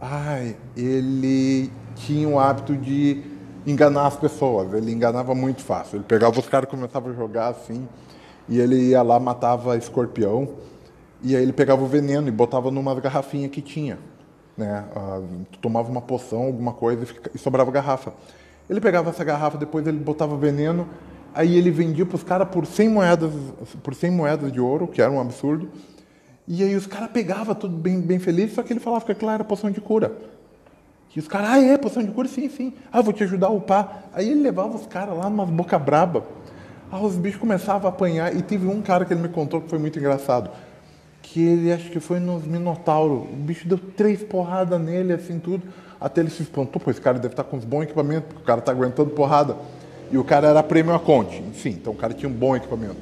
ai, 0.00 0.56
ele 0.74 1.70
tinha 1.94 2.26
o 2.26 2.40
hábito 2.40 2.74
de 2.74 3.22
enganar 3.66 4.06
as 4.06 4.16
pessoas. 4.16 4.72
Ele 4.72 4.90
enganava 4.90 5.34
muito 5.34 5.62
fácil. 5.62 5.98
Ele 5.98 6.04
pegava 6.04 6.40
os 6.40 6.48
caras 6.48 6.66
e 6.66 6.70
começava 6.70 7.10
a 7.10 7.12
jogar 7.12 7.48
assim, 7.48 7.86
e 8.48 8.58
ele 8.58 8.76
ia 8.88 9.02
lá, 9.02 9.20
matava 9.20 9.76
escorpião, 9.76 10.48
e 11.22 11.36
aí 11.36 11.42
ele 11.42 11.52
pegava 11.52 11.84
o 11.84 11.86
veneno 11.86 12.26
e 12.26 12.30
botava 12.30 12.70
numa 12.70 12.98
garrafinha 12.98 13.48
que 13.50 13.60
tinha. 13.60 13.98
Né? 14.66 14.84
Tomava 15.60 15.90
uma 15.90 16.00
poção, 16.00 16.44
alguma 16.44 16.72
coisa, 16.72 17.06
e 17.34 17.38
sobrava 17.38 17.70
garrafa. 17.70 18.12
Ele 18.68 18.80
pegava 18.80 19.10
essa 19.10 19.24
garrafa, 19.24 19.58
depois 19.58 19.86
ele 19.86 19.98
botava 19.98 20.36
veneno, 20.36 20.88
aí 21.34 21.56
ele 21.56 21.70
vendia 21.70 22.06
para 22.06 22.16
os 22.16 22.22
caras 22.22 22.48
por 22.48 22.66
100 22.66 22.88
moedas, 22.88 23.32
por 23.82 23.94
100 23.94 24.10
moedas 24.10 24.52
de 24.52 24.60
ouro, 24.60 24.86
que 24.86 25.02
era 25.02 25.10
um 25.10 25.20
absurdo, 25.20 25.68
e 26.46 26.62
aí 26.62 26.74
os 26.74 26.86
caras 26.86 27.10
pegavam 27.10 27.54
tudo 27.54 27.76
bem, 27.76 28.00
bem 28.00 28.18
feliz, 28.18 28.52
só 28.54 28.62
que 28.62 28.72
ele 28.72 28.80
falava 28.80 29.04
que 29.04 29.12
aquilo 29.12 29.30
era 29.30 29.44
poção 29.44 29.70
de 29.70 29.80
cura. 29.80 30.12
E 31.14 31.18
os 31.18 31.28
caras, 31.28 31.50
ah, 31.50 31.62
é, 31.62 31.76
poção 31.76 32.02
de 32.02 32.10
cura? 32.10 32.26
Sim, 32.26 32.48
sim. 32.48 32.72
Ah, 32.90 33.02
vou 33.02 33.12
te 33.12 33.22
ajudar 33.22 33.48
a 33.48 33.50
upar. 33.50 34.04
Aí 34.14 34.30
ele 34.30 34.40
levava 34.40 34.74
os 34.74 34.86
caras 34.86 35.16
lá 35.16 35.28
numa 35.28 35.44
boca 35.44 35.78
braba. 35.78 36.24
Ah, 36.90 37.00
os 37.00 37.16
bichos 37.16 37.38
começavam 37.38 37.86
a 37.86 37.92
apanhar. 37.92 38.34
E 38.34 38.40
teve 38.40 38.66
um 38.66 38.80
cara 38.80 39.04
que 39.04 39.12
ele 39.12 39.20
me 39.20 39.28
contou 39.28 39.60
que 39.60 39.68
foi 39.68 39.78
muito 39.78 39.98
engraçado. 39.98 40.50
Que 41.32 41.40
ele, 41.40 41.72
acho 41.72 41.90
que 41.90 41.98
foi 41.98 42.20
nos 42.20 42.44
Minotauro. 42.44 43.26
O 43.32 43.36
bicho 43.36 43.66
deu 43.66 43.78
três 43.78 44.22
porradas 44.22 44.78
nele, 44.78 45.14
assim, 45.14 45.38
tudo. 45.38 45.62
Até 45.98 46.20
ele 46.20 46.28
se 46.28 46.42
espantou, 46.42 46.78
pô, 46.78 46.90
esse 46.90 47.00
cara 47.00 47.18
deve 47.18 47.32
estar 47.32 47.42
com 47.42 47.56
uns 47.56 47.64
bons 47.64 47.84
equipamentos, 47.84 48.26
porque 48.28 48.42
o 48.42 48.44
cara 48.44 48.58
está 48.58 48.70
aguentando 48.70 49.08
porrada. 49.10 49.56
E 50.10 50.18
o 50.18 50.24
cara 50.24 50.48
era 50.48 50.62
prêmio 50.62 50.94
a 50.94 51.00
conte. 51.00 51.40
Enfim, 51.40 51.70
então 51.70 51.94
o 51.94 51.96
cara 51.96 52.12
tinha 52.12 52.28
um 52.28 52.32
bom 52.32 52.54
equipamento. 52.54 52.96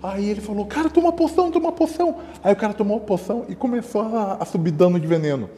Aí 0.00 0.30
ele 0.30 0.40
falou, 0.40 0.66
cara, 0.66 0.88
toma 0.88 1.10
poção, 1.10 1.50
toma 1.50 1.72
poção. 1.72 2.18
Aí 2.44 2.52
o 2.52 2.56
cara 2.56 2.72
tomou 2.72 2.98
a 2.98 3.00
poção 3.00 3.44
e 3.48 3.56
começou 3.56 4.02
a, 4.02 4.36
a 4.38 4.44
subir 4.44 4.70
dano 4.70 5.00
de 5.00 5.06
veneno. 5.08 5.50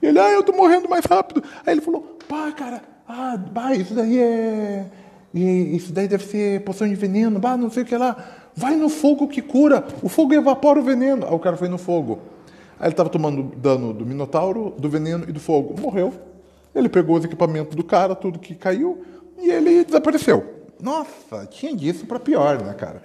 E 0.00 0.06
ele, 0.06 0.20
ah, 0.20 0.30
eu 0.30 0.44
tô 0.44 0.52
morrendo 0.52 0.88
mais 0.88 1.04
rápido. 1.06 1.42
Aí 1.66 1.74
ele 1.74 1.80
falou, 1.80 2.18
pá, 2.28 2.52
cara, 2.52 2.82
ah, 3.08 3.36
bah, 3.36 3.74
isso 3.74 3.94
daí 3.94 4.16
é. 4.16 4.86
Isso 5.34 5.92
daí 5.92 6.06
deve 6.06 6.24
ser 6.24 6.62
poção 6.62 6.88
de 6.88 6.94
veneno, 6.94 7.40
bah, 7.40 7.56
não 7.56 7.68
sei 7.68 7.82
o 7.82 7.86
que 7.86 7.96
lá. 7.96 8.16
Vai 8.58 8.74
no 8.74 8.88
fogo 8.88 9.28
que 9.28 9.40
cura, 9.40 9.86
o 10.02 10.08
fogo 10.08 10.34
evapora 10.34 10.80
o 10.80 10.82
veneno. 10.82 11.24
Aí 11.24 11.32
o 11.32 11.38
cara 11.38 11.56
foi 11.56 11.68
no 11.68 11.78
fogo. 11.78 12.18
Aí 12.76 12.86
ele 12.86 12.92
estava 12.92 13.08
tomando 13.08 13.54
dano 13.56 13.94
do 13.94 14.04
Minotauro, 14.04 14.74
do 14.76 14.90
veneno 14.90 15.24
e 15.28 15.32
do 15.32 15.38
fogo. 15.38 15.80
Morreu. 15.80 16.12
Ele 16.74 16.88
pegou 16.88 17.16
os 17.16 17.24
equipamentos 17.24 17.76
do 17.76 17.84
cara, 17.84 18.16
tudo 18.16 18.36
que 18.36 18.56
caiu, 18.56 19.00
e 19.40 19.48
ele 19.48 19.84
desapareceu. 19.84 20.44
Nossa, 20.80 21.46
tinha 21.46 21.72
disso 21.72 22.04
para 22.04 22.18
pior, 22.18 22.60
né, 22.60 22.74
cara? 22.74 23.00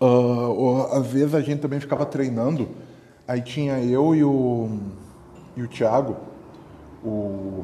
Uh, 0.00 0.88
às 0.92 1.06
vezes 1.06 1.34
a 1.34 1.42
gente 1.42 1.60
também 1.60 1.78
ficava 1.78 2.06
treinando, 2.06 2.68
aí 3.28 3.42
tinha 3.42 3.78
eu 3.80 4.14
e 4.14 4.24
o, 4.24 4.78
e 5.54 5.62
o 5.62 5.68
Thiago, 5.68 6.16
o. 7.04 7.62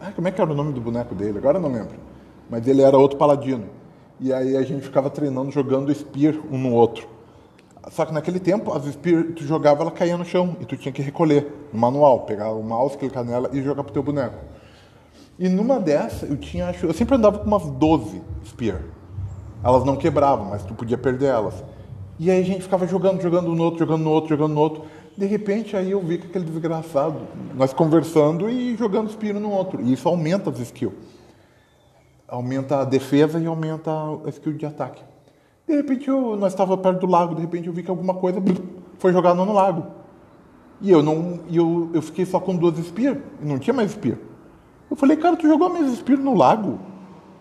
Ah, 0.00 0.10
como 0.12 0.26
é 0.26 0.30
que 0.30 0.40
era 0.40 0.50
o 0.50 0.54
nome 0.54 0.72
do 0.72 0.80
boneco 0.80 1.14
dele? 1.14 1.36
Agora 1.36 1.58
eu 1.58 1.62
não 1.62 1.70
lembro. 1.70 1.96
Mas 2.48 2.66
ele 2.66 2.80
era 2.80 2.96
outro 2.96 3.18
paladino. 3.18 3.83
E 4.20 4.32
aí 4.32 4.56
a 4.56 4.62
gente 4.62 4.82
ficava 4.82 5.10
treinando, 5.10 5.50
jogando 5.50 5.92
Spear 5.94 6.34
um 6.50 6.58
no 6.58 6.72
outro. 6.72 7.08
Só 7.90 8.06
que 8.06 8.12
naquele 8.12 8.40
tempo, 8.40 8.72
as 8.72 8.84
Spear, 8.84 9.32
tu 9.34 9.44
jogava, 9.44 9.82
ela 9.82 9.90
caía 9.90 10.16
no 10.16 10.24
chão. 10.24 10.56
E 10.60 10.64
tu 10.64 10.76
tinha 10.76 10.92
que 10.92 11.02
recolher 11.02 11.52
no 11.72 11.78
manual, 11.78 12.20
pegar 12.20 12.50
o 12.52 12.62
mouse, 12.62 12.96
clicar 12.96 13.24
nela 13.24 13.50
e 13.52 13.62
jogar 13.62 13.82
pro 13.82 13.92
teu 13.92 14.02
boneco. 14.02 14.36
E 15.38 15.48
numa 15.48 15.80
dessa, 15.80 16.26
eu 16.26 16.36
tinha, 16.36 16.68
acho, 16.68 16.86
eu 16.86 16.94
sempre 16.94 17.16
andava 17.16 17.38
com 17.38 17.46
umas 17.46 17.68
12 17.68 18.22
Spear. 18.46 18.82
Elas 19.62 19.84
não 19.84 19.96
quebravam, 19.96 20.46
mas 20.46 20.62
tu 20.62 20.74
podia 20.74 20.96
perder 20.96 21.26
elas. 21.26 21.64
E 22.18 22.30
aí 22.30 22.40
a 22.40 22.44
gente 22.44 22.62
ficava 22.62 22.86
jogando, 22.86 23.20
jogando 23.20 23.52
no 23.52 23.62
outro, 23.64 23.80
jogando 23.80 24.02
no 24.02 24.10
outro, 24.10 24.28
jogando 24.30 24.54
no 24.54 24.60
outro. 24.60 24.84
De 25.16 25.26
repente 25.26 25.76
aí 25.76 25.90
eu 25.90 26.00
vi 26.00 26.18
que 26.18 26.26
aquele 26.26 26.44
desgraçado, 26.44 27.16
nós 27.54 27.72
conversando 27.72 28.48
e 28.48 28.76
jogando 28.76 29.10
Spear 29.10 29.40
no 29.40 29.50
outro. 29.50 29.82
E 29.82 29.92
isso 29.92 30.08
aumenta 30.08 30.50
as 30.50 30.60
skills. 30.60 30.94
Aumenta 32.28 32.80
a 32.80 32.84
defesa 32.84 33.38
e 33.38 33.46
aumenta 33.46 33.90
a 34.24 34.28
skill 34.30 34.54
de 34.54 34.66
ataque. 34.66 35.02
De 35.66 35.74
repente 35.74 36.08
eu, 36.08 36.36
nós 36.36 36.52
estávamos 36.52 36.82
perto 36.82 37.00
do 37.00 37.06
lago, 37.06 37.34
de 37.34 37.40
repente 37.40 37.68
eu 37.68 37.72
vi 37.72 37.82
que 37.82 37.90
alguma 37.90 38.14
coisa 38.14 38.42
foi 38.98 39.12
jogada 39.12 39.44
no 39.44 39.52
lago. 39.52 39.86
E 40.80 40.90
eu 40.90 41.02
não, 41.02 41.40
eu, 41.50 41.90
eu 41.94 42.02
fiquei 42.02 42.26
só 42.26 42.38
com 42.38 42.54
duas 42.56 42.76
Spear, 42.78 43.16
e 43.40 43.46
não 43.46 43.58
tinha 43.58 43.72
mais 43.72 43.92
Spear. 43.92 44.18
Eu 44.90 44.96
falei, 44.96 45.16
cara, 45.16 45.36
tu 45.36 45.48
jogou 45.48 45.70
minhas 45.70 45.96
Spear 45.96 46.18
no 46.18 46.34
lago? 46.34 46.78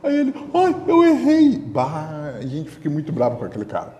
Aí 0.01 0.15
ele, 0.17 0.33
ai, 0.53 0.75
eu 0.87 1.03
errei. 1.03 1.57
Bah, 1.57 2.39
gente 2.41 2.69
fiquei 2.69 2.91
muito 2.91 3.11
bravo 3.11 3.37
com 3.37 3.45
aquele 3.45 3.65
cara. 3.65 3.97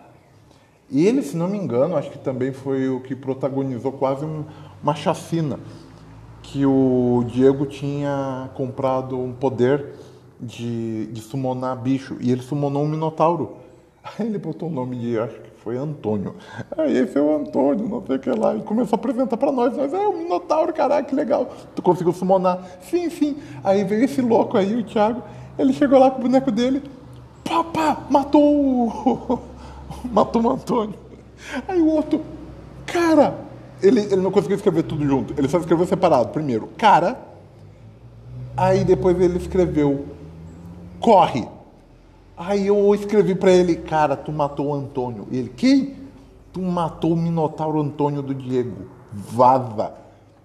E 0.89 1.05
ele, 1.07 1.21
se 1.21 1.35
não 1.35 1.47
me 1.47 1.57
engano, 1.57 1.95
acho 1.95 2.11
que 2.11 2.19
também 2.19 2.51
foi 2.51 2.89
o 2.89 2.99
que 2.99 3.15
protagonizou 3.15 3.91
quase 3.93 4.23
um, 4.25 4.43
uma 4.81 4.93
chacina. 4.95 5.59
Que 6.41 6.65
o 6.65 7.23
Diego 7.27 7.65
tinha 7.65 8.49
comprado 8.53 9.17
um 9.17 9.33
poder 9.33 9.93
de, 10.39 11.07
de 11.07 11.21
summonar 11.21 11.77
bicho. 11.77 12.17
E 12.19 12.31
ele 12.31 12.41
summonou 12.41 12.83
um 12.83 12.87
Minotauro. 12.87 13.57
Aí 14.03 14.27
ele 14.27 14.37
botou 14.37 14.69
o 14.69 14.71
nome 14.71 14.97
de, 14.97 15.17
acho 15.17 15.35
que 15.35 15.49
foi 15.63 15.77
Antônio. 15.77 16.35
Aí 16.77 16.97
esse 16.97 17.17
é 17.17 17.21
o 17.21 17.35
Antônio, 17.35 17.87
não 17.87 18.05
sei 18.05 18.17
o 18.17 18.19
que 18.19 18.29
lá. 18.29 18.55
E 18.55 18.61
começou 18.61 18.97
a 18.97 18.99
apresentar 18.99 19.37
para 19.37 19.51
nós. 19.51 19.75
Nós, 19.77 19.93
é 19.93 20.07
o 20.07 20.17
Minotauro, 20.17 20.73
caraca, 20.73 21.07
que 21.07 21.15
legal. 21.15 21.49
Tu 21.75 21.81
conseguiu 21.81 22.11
summonar. 22.11 22.59
Sim, 22.81 23.09
sim. 23.09 23.37
Aí 23.63 23.83
veio 23.83 24.03
esse 24.03 24.21
louco 24.21 24.57
aí, 24.57 24.75
o 24.75 24.83
Thiago. 24.83 25.23
Ele 25.57 25.71
chegou 25.71 25.99
lá 25.99 26.11
com 26.11 26.19
o 26.19 26.23
boneco 26.23 26.51
dele. 26.51 26.83
Pá, 27.45 27.63
pá, 27.63 27.97
matou 28.09 29.41
matou 30.11 30.41
o 30.41 30.49
Antônio. 30.49 30.95
Aí 31.67 31.79
o 31.81 31.87
outro, 31.87 32.21
cara, 32.85 33.35
ele, 33.81 34.01
ele 34.01 34.21
não 34.21 34.31
conseguiu 34.31 34.55
escrever 34.55 34.83
tudo 34.83 35.05
junto. 35.05 35.33
Ele 35.37 35.47
só 35.47 35.57
escreveu 35.57 35.85
separado. 35.85 36.29
Primeiro, 36.29 36.67
cara. 36.77 37.17
Aí 38.55 38.83
depois 38.83 39.19
ele 39.19 39.37
escreveu, 39.37 40.05
corre. 41.03 41.45
Aí 42.35 42.65
eu 42.65 42.95
escrevi 42.95 43.35
para 43.35 43.51
ele, 43.51 43.75
cara, 43.75 44.15
tu 44.15 44.31
matou 44.31 44.67
o 44.67 44.73
Antônio. 44.73 45.27
Ele, 45.29 45.49
quem? 45.49 45.95
Tu 46.53 46.61
matou 46.61 47.11
o 47.11 47.17
Minotauro 47.17 47.79
Antônio 47.81 48.21
do 48.21 48.33
Diego. 48.33 48.87
Vaza. 49.11 49.93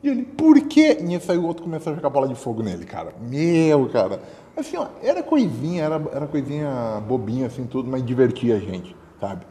E 0.03 0.09
ele, 0.09 0.25
por 0.25 0.61
quê? 0.63 0.99
E 1.01 1.31
aí 1.31 1.39
o 1.39 1.47
outro 1.47 1.63
começou 1.63 1.93
a 1.93 1.97
jogar 1.97 2.11
bola 2.11 2.29
de 2.29 2.35
fogo 2.35 2.63
nele, 2.63 2.85
cara. 2.85 3.15
Meu, 3.21 3.89
cara. 3.89 4.21
Assim, 4.57 4.77
ó, 4.77 4.89
era 5.01 5.23
coisinha, 5.23 5.85
era, 5.85 6.03
era 6.13 6.27
coisinha 6.27 7.01
bobinha, 7.07 7.47
assim, 7.47 7.65
tudo, 7.65 7.89
mas 7.89 8.05
divertia 8.05 8.57
a 8.57 8.59
gente, 8.59 8.95
sabe? 9.21 9.47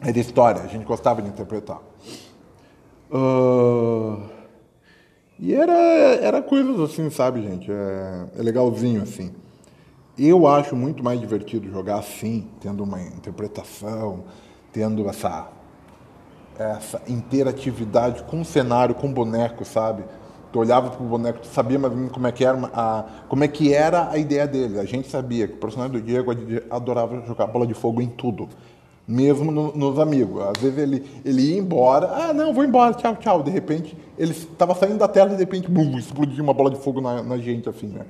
Era 0.00 0.18
história, 0.18 0.62
a 0.62 0.68
gente 0.68 0.84
gostava 0.84 1.20
de 1.20 1.28
interpretar. 1.28 1.80
Uh... 3.10 4.22
E 5.38 5.52
era, 5.54 5.72
era 5.72 6.40
coisas 6.40 6.78
assim, 6.78 7.10
sabe, 7.10 7.42
gente? 7.42 7.70
É, 7.70 8.26
é 8.38 8.42
legalzinho, 8.42 9.02
assim. 9.02 9.32
Eu 10.18 10.46
acho 10.46 10.76
muito 10.76 11.02
mais 11.02 11.18
divertido 11.18 11.70
jogar 11.70 11.98
assim, 11.98 12.46
tendo 12.60 12.84
uma 12.84 13.00
interpretação, 13.00 14.24
tendo 14.70 15.08
essa, 15.08 15.48
essa 16.58 17.00
interatividade 17.08 18.22
com 18.24 18.42
o 18.42 18.44
cenário, 18.44 18.94
com 18.94 19.06
o 19.06 19.12
boneco, 19.12 19.64
sabe? 19.64 20.04
Tu 20.52 20.58
olhava 20.58 20.90
pro 20.90 21.02
boneco, 21.02 21.38
tu 21.38 21.46
sabia 21.46 21.78
mais 21.78 21.94
ou 21.94 21.98
menos 21.98 22.12
como 22.12 22.26
é 22.26 22.32
que 22.32 22.44
era 22.44 22.58
a, 22.74 23.04
como 23.26 23.42
é 23.42 23.48
que 23.48 23.72
era 23.72 24.10
a 24.10 24.18
ideia 24.18 24.46
dele. 24.46 24.78
A 24.78 24.84
gente 24.84 25.08
sabia 25.08 25.48
que 25.48 25.54
o 25.54 25.56
personagem 25.56 25.92
do 25.92 26.02
Diego 26.02 26.30
adorava 26.70 27.22
jogar 27.26 27.46
bola 27.46 27.66
de 27.66 27.72
fogo 27.72 28.02
em 28.02 28.08
tudo. 28.08 28.50
Mesmo 29.08 29.50
no, 29.50 29.74
nos 29.74 29.98
amigos. 29.98 30.42
Às 30.42 30.62
vezes 30.62 30.78
ele, 30.78 31.06
ele 31.24 31.42
ia 31.42 31.58
embora, 31.58 32.08
ah, 32.12 32.34
não, 32.34 32.52
vou 32.52 32.64
embora, 32.64 32.92
tchau, 32.92 33.16
tchau. 33.16 33.42
De 33.42 33.50
repente, 33.50 33.96
ele 34.18 34.32
estava 34.32 34.74
saindo 34.74 34.98
da 34.98 35.08
tela 35.08 35.30
e 35.30 35.36
de 35.36 35.40
repente, 35.40 35.70
bum, 35.70 35.96
explodiu 35.96 36.44
uma 36.44 36.52
bola 36.52 36.70
de 36.70 36.76
fogo 36.76 37.00
na, 37.00 37.22
na 37.22 37.38
gente, 37.38 37.66
assim, 37.66 37.86
né? 37.86 38.04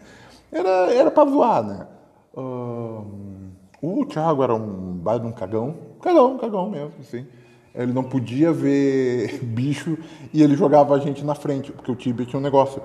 Era, 0.50 0.92
era 0.92 1.10
pra 1.10 1.24
zoar, 1.24 1.62
né? 1.62 1.86
O 2.34 4.06
Thiago 4.06 4.42
era 4.42 4.54
um 4.54 5.00
de 5.20 5.26
um 5.26 5.32
cagão. 5.32 5.74
Cagão, 6.00 6.38
cagão 6.38 6.70
mesmo, 6.70 6.92
assim. 7.00 7.26
Ele 7.74 7.92
não 7.92 8.04
podia 8.04 8.52
ver 8.52 9.40
bicho 9.44 9.96
e 10.32 10.42
ele 10.42 10.54
jogava 10.56 10.94
a 10.94 10.98
gente 10.98 11.24
na 11.24 11.34
frente, 11.34 11.72
porque 11.72 11.90
o 11.90 11.96
Tibia 11.96 12.26
tinha 12.26 12.38
um 12.38 12.42
negócio. 12.42 12.82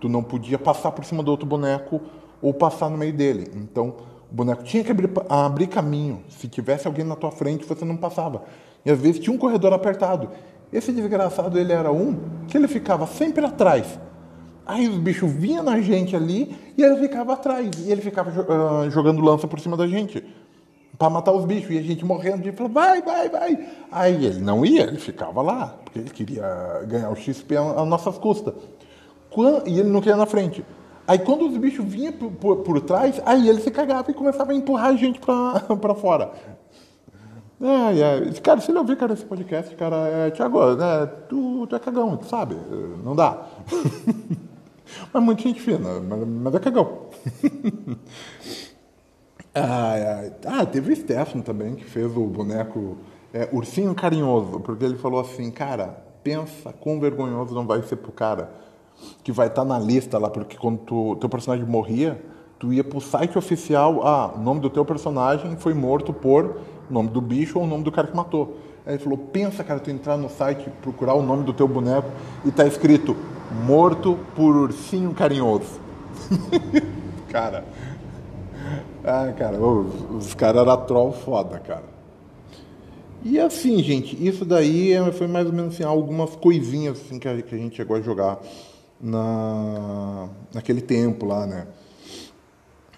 Tu 0.00 0.08
não 0.08 0.22
podia 0.22 0.58
passar 0.58 0.92
por 0.92 1.04
cima 1.04 1.22
do 1.22 1.30
outro 1.30 1.46
boneco 1.46 2.00
ou 2.40 2.54
passar 2.54 2.88
no 2.88 2.96
meio 2.96 3.12
dele. 3.12 3.50
Então, 3.54 3.96
o 4.30 4.34
boneco 4.34 4.62
tinha 4.62 4.82
que 4.82 4.90
abrir, 4.90 5.10
abrir 5.28 5.66
caminho. 5.66 6.22
Se 6.28 6.48
tivesse 6.48 6.86
alguém 6.86 7.04
na 7.04 7.16
tua 7.16 7.30
frente, 7.30 7.66
você 7.66 7.84
não 7.84 7.96
passava. 7.96 8.44
E 8.84 8.90
às 8.90 8.98
vezes 8.98 9.20
tinha 9.20 9.34
um 9.34 9.38
corredor 9.38 9.72
apertado. 9.72 10.30
Esse 10.72 10.92
desgraçado, 10.92 11.58
ele 11.58 11.72
era 11.72 11.92
um 11.92 12.16
que 12.46 12.56
ele 12.56 12.68
ficava 12.68 13.06
sempre 13.06 13.44
atrás. 13.44 13.98
Aí 14.70 14.88
os 14.88 14.98
bichos 14.98 15.32
vinham 15.32 15.64
na 15.64 15.80
gente 15.80 16.14
ali 16.14 16.56
e 16.78 16.82
ele 16.84 16.96
ficava 16.96 17.32
atrás. 17.32 17.68
E 17.84 17.90
ele 17.90 18.00
ficava 18.00 18.30
uh, 18.30 18.88
jogando 18.88 19.20
lança 19.20 19.48
por 19.48 19.58
cima 19.58 19.76
da 19.76 19.84
gente. 19.88 20.24
para 20.96 21.10
matar 21.10 21.32
os 21.32 21.44
bichos. 21.44 21.72
E 21.72 21.78
a 21.78 21.82
gente 21.82 22.04
morrendo 22.04 22.44
de 22.44 22.52
falar, 22.52 22.68
vai, 22.68 23.02
vai, 23.02 23.28
vai. 23.28 23.68
Aí 23.90 24.24
ele 24.24 24.38
não 24.38 24.64
ia, 24.64 24.82
ele 24.82 24.98
ficava 24.98 25.42
lá. 25.42 25.74
Porque 25.82 25.98
ele 25.98 26.10
queria 26.10 26.84
ganhar 26.86 27.10
o 27.10 27.16
XP 27.16 27.56
às 27.56 27.88
nossas 27.88 28.16
custas. 28.16 28.54
Quando, 29.28 29.66
e 29.66 29.80
ele 29.80 29.88
não 29.88 30.00
queria 30.00 30.16
na 30.16 30.26
frente. 30.26 30.64
Aí 31.04 31.18
quando 31.18 31.48
os 31.48 31.56
bichos 31.56 31.84
vinham 31.84 32.12
por, 32.12 32.30
por, 32.30 32.56
por, 32.58 32.80
trás, 32.80 33.20
aí 33.26 33.48
ele 33.48 33.60
se 33.60 33.72
cagava 33.72 34.08
e 34.12 34.14
começava 34.14 34.52
a 34.52 34.54
empurrar 34.54 34.90
a 34.90 34.96
gente 34.96 35.18
para 35.18 35.94
fora. 36.00 36.30
É, 37.60 38.28
é. 38.28 38.40
Cara, 38.40 38.60
se 38.60 38.70
ele 38.70 38.78
ouvir, 38.78 38.96
cara, 38.96 39.14
esse 39.14 39.24
podcast, 39.24 39.74
cara, 39.74 39.96
é, 39.96 40.30
Tiago, 40.30 40.76
né, 40.76 41.06
tu, 41.28 41.66
tu 41.66 41.74
é 41.74 41.78
cagão, 41.80 42.16
tu 42.16 42.26
sabe? 42.26 42.56
Não 43.02 43.16
dá. 43.16 43.46
Mas 45.12 45.22
muita 45.22 45.42
gente 45.42 45.60
fina, 45.60 46.00
mas, 46.00 46.26
mas 46.26 46.54
é 46.54 46.58
cagão. 46.58 46.98
ah, 49.54 50.30
ah, 50.46 50.66
teve 50.66 50.92
o 50.92 50.96
Stefano 50.96 51.42
também, 51.42 51.74
que 51.74 51.84
fez 51.84 52.16
o 52.16 52.26
boneco 52.26 52.96
é, 53.32 53.48
Ursinho 53.52 53.94
Carinhoso, 53.94 54.60
porque 54.60 54.84
ele 54.84 54.96
falou 54.96 55.20
assim, 55.20 55.50
cara, 55.50 56.04
pensa 56.22 56.72
quão 56.72 57.00
vergonhoso 57.00 57.54
não 57.54 57.66
vai 57.66 57.82
ser 57.82 57.96
pro 57.96 58.12
cara 58.12 58.52
que 59.24 59.32
vai 59.32 59.46
estar 59.46 59.62
tá 59.62 59.68
na 59.68 59.78
lista 59.78 60.18
lá, 60.18 60.28
porque 60.30 60.56
quando 60.56 60.78
tu, 60.78 61.16
teu 61.16 61.28
personagem 61.28 61.66
morria, 61.66 62.22
tu 62.58 62.72
ia 62.72 62.84
pro 62.84 63.00
site 63.00 63.36
oficial, 63.38 64.06
ah, 64.06 64.34
o 64.36 64.38
nome 64.38 64.60
do 64.60 64.70
teu 64.70 64.84
personagem 64.84 65.56
foi 65.56 65.74
morto 65.74 66.12
por 66.12 66.58
nome 66.90 67.08
do 67.08 67.20
bicho 67.20 67.58
ou 67.58 67.64
o 67.64 67.68
nome 67.68 67.84
do 67.84 67.92
cara 67.92 68.08
que 68.08 68.16
matou. 68.16 68.58
Aí 68.84 68.94
ele 68.94 69.02
falou, 69.02 69.18
pensa, 69.18 69.62
cara, 69.62 69.78
tu 69.78 69.90
entrar 69.90 70.16
no 70.16 70.28
site, 70.28 70.68
procurar 70.82 71.14
o 71.14 71.22
nome 71.22 71.44
do 71.44 71.52
teu 71.52 71.68
boneco 71.68 72.08
e 72.44 72.50
tá 72.50 72.66
escrito 72.66 73.16
morto 73.50 74.18
por 74.34 74.56
ursinho 74.56 75.12
carinhoso. 75.12 75.80
cara. 77.28 77.64
Ah, 79.04 79.32
cara, 79.36 79.58
os, 79.58 80.26
os 80.26 80.34
caras 80.34 80.62
eram 80.62 80.84
troll 80.84 81.12
foda, 81.12 81.58
cara. 81.58 81.84
E 83.22 83.38
assim, 83.38 83.82
gente, 83.82 84.16
isso 84.26 84.44
daí 84.44 84.92
é, 84.92 85.12
foi 85.12 85.26
mais 85.26 85.46
ou 85.46 85.52
menos 85.52 85.74
assim, 85.74 85.84
algumas 85.84 86.34
coisinhas 86.36 87.00
assim, 87.00 87.18
que, 87.18 87.28
a, 87.28 87.40
que 87.42 87.54
a 87.54 87.58
gente 87.58 87.76
chegou 87.76 87.96
a 87.96 88.00
jogar 88.00 88.40
na, 89.00 90.28
naquele 90.54 90.80
tempo 90.80 91.26
lá, 91.26 91.46
né? 91.46 91.66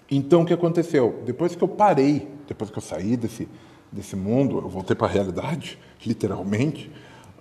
Então, 0.09 0.43
o 0.43 0.45
que 0.45 0.53
aconteceu? 0.53 1.21
Depois 1.25 1.55
que 1.55 1.63
eu 1.63 1.67
parei, 1.67 2.27
depois 2.47 2.69
que 2.69 2.77
eu 2.77 2.81
saí 2.81 3.17
desse, 3.17 3.47
desse 3.91 4.15
mundo, 4.15 4.59
eu 4.59 4.69
voltei 4.69 4.95
para 4.95 5.07
a 5.07 5.09
realidade, 5.09 5.77
literalmente, 6.05 6.91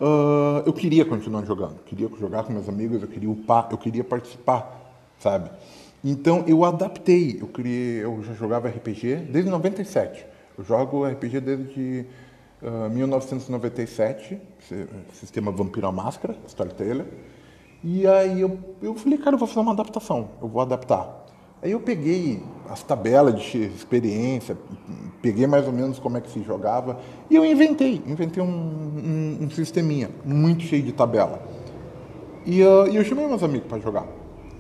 uh, 0.03 0.63
eu 0.67 0.73
queria 0.73 1.05
continuar 1.05 1.45
jogando, 1.45 1.79
queria 1.85 2.09
jogar 2.19 2.43
com 2.43 2.53
meus 2.53 2.69
amigos, 2.69 3.01
eu 3.01 3.09
queria 3.09 3.31
upar, 3.31 3.69
eu 3.71 3.79
queria 3.79 4.03
participar, 4.03 4.99
sabe? 5.19 5.51
Então 6.05 6.45
eu 6.49 6.65
adaptei, 6.65 7.39
eu 7.41 7.47
criei, 7.47 8.03
eu 8.05 8.23
já 8.25 8.35
jogava 8.35 8.69
RPG 8.69 9.29
desde 9.31 9.49
97. 9.49 10.27
Eu 10.59 10.65
jogo 10.65 11.07
RPG 11.07 11.41
desde 11.41 12.07
uh, 12.61 12.91
1997, 12.91 14.39
sistema 15.13 15.53
Vampiro 15.53 15.87
à 15.87 15.93
Máscara, 15.93 16.37
Storyteller. 16.47 17.07
E 17.85 18.07
aí 18.07 18.41
eu, 18.41 18.59
eu 18.83 18.95
falei, 18.95 19.19
cara, 19.19 19.35
eu 19.35 19.39
vou 19.39 19.49
fazer 19.49 19.61
uma 19.61 19.73
adaptação, 19.73 20.31
eu 20.43 20.49
vou 20.49 20.61
adaptar. 20.61 21.23
Aí 21.63 21.71
eu 21.71 21.79
peguei 21.79 22.43
as 22.69 22.83
tabelas 22.83 23.41
de 23.41 23.67
experiência, 23.67 24.59
peguei 25.21 25.47
mais 25.47 25.65
ou 25.65 25.73
menos 25.73 26.01
como 26.01 26.17
é 26.17 26.21
que 26.21 26.29
se 26.29 26.43
jogava 26.43 26.99
e 27.31 27.37
eu 27.37 27.45
inventei, 27.45 28.03
inventei 28.05 28.43
um, 28.43 28.49
um, 28.49 29.39
um 29.43 29.51
sisteminha 29.51 30.11
muito 30.25 30.65
cheio 30.65 30.83
de 30.83 30.91
tabela. 30.91 31.41
E 32.45 32.65
uh, 32.65 32.87
eu 32.89 33.05
chamei 33.05 33.29
meus 33.29 33.45
amigos 33.45 33.69
para 33.69 33.79
jogar. 33.79 34.09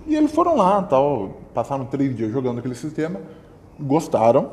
E 0.06 0.14
eles 0.14 0.30
foram 0.30 0.56
lá, 0.56 0.80
tal, 0.82 1.40
passaram 1.52 1.84
três 1.86 2.14
dias 2.16 2.30
jogando 2.30 2.60
aquele 2.60 2.76
sistema, 2.76 3.20
gostaram. 3.80 4.52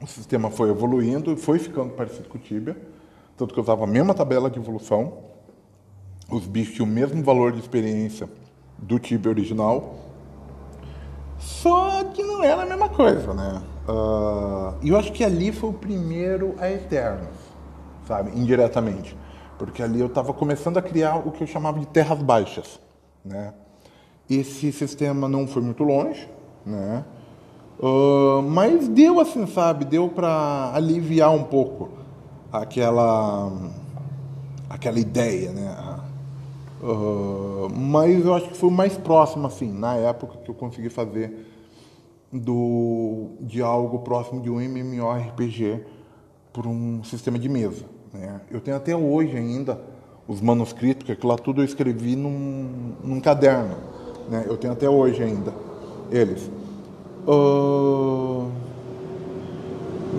o 0.00 0.06
sistema 0.06 0.50
foi 0.50 0.70
evoluindo 0.70 1.36
foi 1.36 1.58
ficando 1.58 1.90
parecido 1.90 2.28
com 2.28 2.38
o 2.38 2.40
Tibia, 2.40 2.76
tanto 3.36 3.52
que 3.52 3.58
eu 3.58 3.64
usava 3.64 3.82
a 3.82 3.86
mesma 3.86 4.14
tabela 4.14 4.48
de 4.48 4.60
evolução, 4.60 5.14
os 6.30 6.46
bichos 6.46 6.76
tinham 6.76 6.88
o 6.88 6.92
mesmo 6.92 7.20
valor 7.24 7.50
de 7.50 7.58
experiência 7.58 8.28
do 8.78 8.98
Tibia 9.00 9.30
original, 9.30 10.07
só 11.38 12.04
que 12.04 12.22
não 12.22 12.42
era 12.42 12.62
a 12.62 12.66
mesma 12.66 12.88
coisa, 12.88 13.32
né? 13.32 13.62
Uh, 13.88 14.74
e 14.82 14.90
eu 14.90 14.98
acho 14.98 15.12
que 15.12 15.24
ali 15.24 15.52
foi 15.52 15.70
o 15.70 15.72
primeiro 15.72 16.54
a 16.58 16.70
Eternos, 16.70 17.34
sabe? 18.06 18.38
Indiretamente. 18.38 19.16
Porque 19.58 19.82
ali 19.82 20.00
eu 20.00 20.06
estava 20.06 20.32
começando 20.32 20.78
a 20.78 20.82
criar 20.82 21.16
o 21.16 21.32
que 21.32 21.42
eu 21.42 21.46
chamava 21.46 21.78
de 21.78 21.86
terras 21.86 22.20
baixas, 22.20 22.80
né? 23.24 23.54
Esse 24.28 24.70
sistema 24.72 25.28
não 25.28 25.46
foi 25.46 25.62
muito 25.62 25.82
longe, 25.82 26.28
né? 26.66 27.04
Uh, 27.80 28.42
mas 28.42 28.88
deu 28.88 29.20
assim, 29.20 29.46
sabe? 29.46 29.84
Deu 29.84 30.08
para 30.08 30.72
aliviar 30.74 31.30
um 31.30 31.44
pouco 31.44 31.90
aquela 32.52 33.50
aquela 34.68 34.98
ideia, 34.98 35.52
né? 35.52 35.74
Mas 37.74 38.24
eu 38.24 38.34
acho 38.34 38.48
que 38.48 38.56
foi 38.56 38.68
o 38.68 38.72
mais 38.72 38.96
próximo, 38.96 39.46
assim, 39.46 39.72
na 39.72 39.96
época 39.96 40.38
que 40.44 40.50
eu 40.50 40.54
consegui 40.54 40.88
fazer 40.88 41.46
do, 42.32 43.30
de 43.40 43.62
algo 43.62 44.00
próximo 44.00 44.40
de 44.40 44.50
um 44.50 44.60
MMORPG 44.60 45.80
por 46.52 46.66
um 46.66 47.02
sistema 47.04 47.38
de 47.38 47.48
mesa. 47.48 47.84
Né? 48.12 48.40
Eu 48.50 48.60
tenho 48.60 48.76
até 48.76 48.96
hoje 48.96 49.36
ainda 49.36 49.80
os 50.26 50.40
manuscritos, 50.40 51.06
que 51.06 51.12
aquilo 51.12 51.28
lá 51.28 51.38
tudo 51.38 51.62
eu 51.62 51.64
escrevi 51.64 52.14
num, 52.14 52.94
num 53.02 53.20
caderno. 53.20 53.76
Né? 54.28 54.44
Eu 54.46 54.56
tenho 54.56 54.72
até 54.72 54.88
hoje 54.88 55.22
ainda 55.22 55.52
eles. 56.10 56.50
Uh, 57.26 58.50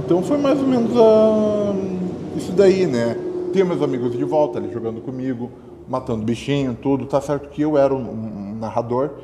então 0.05 0.21
foi 0.21 0.37
mais 0.37 0.59
ou 0.59 0.67
menos 0.67 0.91
uh, 0.91 2.37
isso 2.37 2.51
daí, 2.51 2.85
né? 2.85 3.15
Ter 3.51 3.63
meus 3.63 3.81
amigos 3.81 4.11
de 4.11 4.23
volta 4.23 4.59
ali 4.59 4.71
jogando 4.71 5.01
comigo, 5.01 5.51
matando 5.89 6.23
bichinho, 6.23 6.75
tudo. 6.75 7.05
Tá 7.07 7.19
certo 7.19 7.49
que 7.49 7.61
eu 7.61 7.77
era 7.77 7.93
um, 7.93 8.55
narrador, 8.55 9.15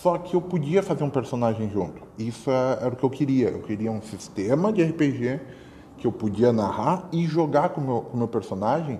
só 0.00 0.16
que 0.16 0.34
eu 0.34 0.40
podia 0.40 0.82
fazer 0.82 1.04
um 1.04 1.10
personagem 1.10 1.70
junto. 1.70 2.02
Isso 2.18 2.50
é, 2.50 2.78
era 2.80 2.88
o 2.88 2.96
que 2.96 3.04
eu 3.04 3.10
queria. 3.10 3.50
Eu 3.50 3.60
queria 3.60 3.92
um 3.92 4.00
sistema 4.00 4.72
de 4.72 4.82
RPG 4.82 5.40
que 5.98 6.06
eu 6.06 6.12
podia 6.12 6.52
narrar 6.52 7.08
e 7.12 7.26
jogar 7.26 7.68
com 7.68 7.80
meu, 7.82 8.06
o 8.12 8.16
meu 8.16 8.26
personagem 8.26 8.98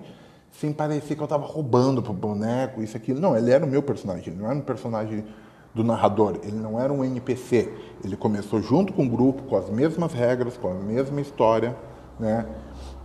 sem 0.52 0.72
parecer 0.72 1.14
que 1.14 1.22
eu 1.22 1.24
estava 1.24 1.46
roubando 1.46 2.02
pro 2.02 2.12
boneco, 2.12 2.82
isso 2.82 2.96
aqui. 2.96 3.14
Não, 3.14 3.36
ele 3.36 3.50
era 3.50 3.64
o 3.64 3.68
meu 3.68 3.82
personagem, 3.82 4.28
ele 4.28 4.42
não 4.42 4.50
era 4.50 4.58
um 4.58 4.62
personagem 4.62 5.24
do 5.72 5.84
narrador, 5.84 6.38
ele 6.42 6.56
não 6.56 6.78
era 6.78 6.92
um 6.92 7.04
NPC. 7.04 7.72
Ele 8.04 8.16
começou 8.16 8.60
junto 8.60 8.92
com 8.92 9.06
o 9.06 9.08
grupo, 9.08 9.44
com 9.44 9.56
as 9.56 9.70
mesmas 9.70 10.12
regras, 10.12 10.56
com 10.56 10.68
a 10.68 10.74
mesma 10.74 11.20
história, 11.20 11.76
né? 12.18 12.46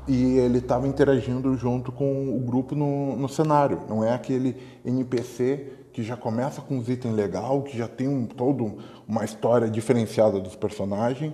E 0.08 0.38
ele 0.38 0.60
estava 0.60 0.88
interagindo 0.88 1.56
junto 1.58 1.92
com 1.92 2.36
o 2.36 2.40
grupo 2.40 2.76
no, 2.76 3.16
no 3.16 3.28
cenário. 3.28 3.82
Não 3.90 4.04
é 4.04 4.14
aquele 4.14 4.56
NPC 4.86 5.72
que 5.92 6.04
já 6.04 6.16
começa 6.16 6.62
com 6.62 6.78
uns 6.78 6.90
itens 6.90 7.16
legal, 7.16 7.62
que 7.62 7.78
já 7.78 7.88
tem 7.88 8.08
um, 8.08 8.26
todo 8.26 8.78
uma 9.08 9.24
história 9.24 9.70
diferenciada 9.70 10.40
dos 10.40 10.56
personagens 10.56 11.34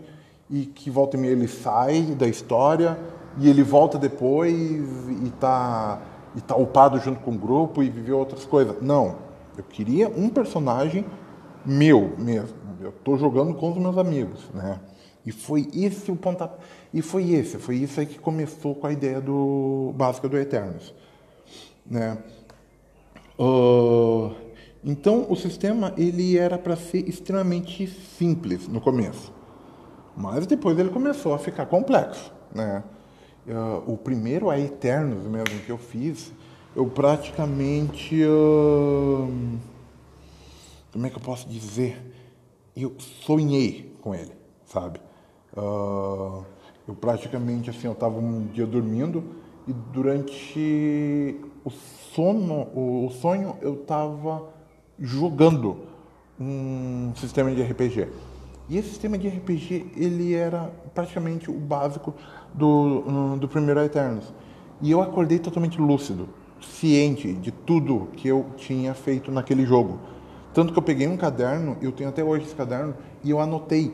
e 0.50 0.66
que 0.66 0.90
volta 0.90 1.18
e 1.18 1.20
meia 1.20 1.32
ele 1.32 1.48
sai 1.48 2.02
da 2.02 2.28
história 2.28 2.98
e 3.40 3.50
ele 3.50 3.64
volta 3.64 3.98
depois 3.98 4.54
e 4.54 5.28
está 5.28 6.02
e 6.36 6.42
tá 6.42 6.56
upado 6.56 6.98
junto 7.00 7.20
com 7.22 7.32
o 7.32 7.38
grupo 7.38 7.84
e 7.84 7.90
viveu 7.90 8.18
outras 8.18 8.46
coisas. 8.46 8.76
Não, 8.82 9.18
eu 9.58 9.64
queria 9.64 10.10
um 10.10 10.30
personagem 10.30 11.06
meu 11.66 12.14
mesmo. 12.18 12.56
Eu 12.80 12.90
estou 12.90 13.18
jogando 13.18 13.54
com 13.54 13.72
os 13.72 13.78
meus 13.78 13.98
amigos, 13.98 14.50
né? 14.54 14.80
E 15.26 15.32
foi 15.32 15.68
esse 15.74 16.12
o 16.12 16.16
pontapé. 16.16 16.58
E 16.94 17.02
foi 17.02 17.32
esse, 17.32 17.58
foi 17.58 17.78
isso 17.78 18.00
aí 18.00 18.06
que 18.06 18.20
começou 18.20 18.76
com 18.76 18.88
a 18.88 18.92
ideia 18.92 19.22
do 19.22 19.94
básica 19.96 20.28
do 20.28 20.38
Eternos, 20.38 20.94
né? 21.86 22.18
Uh, 23.40 24.36
então, 24.84 25.26
o 25.30 25.36
sistema 25.36 25.94
ele 25.98 26.38
era 26.38 26.58
para 26.58 26.76
ser 26.76 27.08
extremamente 27.08 27.88
simples 27.88 28.68
no 28.68 28.82
começo, 28.82 29.34
mas 30.18 30.46
depois 30.46 30.78
ele 30.78 30.90
começou 30.90 31.34
a 31.34 31.40
ficar 31.40 31.66
complexo, 31.68 32.32
né? 32.54 32.84
Uh, 33.48 33.94
o 33.94 33.98
primeiro 33.98 34.50
a 34.50 34.60
Eternos 34.60 35.24
mesmo 35.24 35.60
que 35.66 35.72
eu 35.72 35.78
fiz, 35.78 36.32
eu 36.76 36.86
praticamente 36.88 38.22
uh, 38.24 39.60
como 40.92 41.08
é 41.08 41.10
que 41.10 41.16
eu 41.16 41.22
posso 41.22 41.48
dizer? 41.48 42.00
Eu 42.76 42.94
sonhei 43.00 43.96
com 44.02 44.14
ele, 44.14 44.34
sabe? 44.66 45.00
Uh, 45.56 46.44
eu 46.92 46.96
praticamente 46.96 47.70
assim, 47.70 47.88
eu 47.88 47.94
estava 47.94 48.20
um 48.20 48.46
dia 48.48 48.68
dormindo 48.68 49.24
e 49.66 49.74
durante 49.94 51.40
o 51.64 51.70
sono, 51.70 52.68
o 52.76 53.10
sonho, 53.10 53.56
eu 53.62 53.76
estava 53.76 54.50
jogando 55.00 55.78
um 56.40 57.14
sistema 57.16 57.52
de 57.52 57.62
RPG. 57.62 58.10
E 58.68 58.78
esse 58.78 58.90
sistema 58.90 59.18
de 59.18 59.28
RPG, 59.28 59.92
ele 59.96 60.34
era 60.34 60.72
praticamente 60.94 61.50
o 61.50 61.54
básico 61.54 62.14
do, 62.54 63.38
do 63.38 63.48
primeiro 63.48 63.80
Eternos. 63.80 64.34
E 64.82 64.92
eu 64.92 65.02
acordei 65.02 65.40
totalmente 65.40 65.80
lúcido, 65.80 66.28
ciente 66.60 67.34
de 67.34 67.52
tudo 67.52 68.10
que 68.14 68.28
eu 68.28 68.48
tinha 68.58 68.94
feito 68.94 69.32
naquele 69.32 69.66
jogo. 69.66 70.00
Tanto 70.54 70.74
que 70.74 70.80
eu 70.80 70.84
peguei 70.84 71.08
um 71.08 71.16
caderno, 71.16 71.78
eu 71.82 71.92
tenho 71.92 72.10
até 72.10 72.24
hoje 72.24 72.46
esse 72.46 72.56
caderno, 72.56 72.96
e 73.24 73.30
eu 73.30 73.40
anotei. 73.40 73.94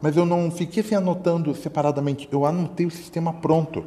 Mas 0.00 0.16
eu 0.16 0.24
não 0.24 0.50
fiquei 0.50 0.82
assim 0.82 0.94
anotando 0.94 1.54
separadamente, 1.54 2.28
eu 2.32 2.46
anotei 2.46 2.86
o 2.86 2.90
sistema 2.90 3.32
pronto. 3.32 3.84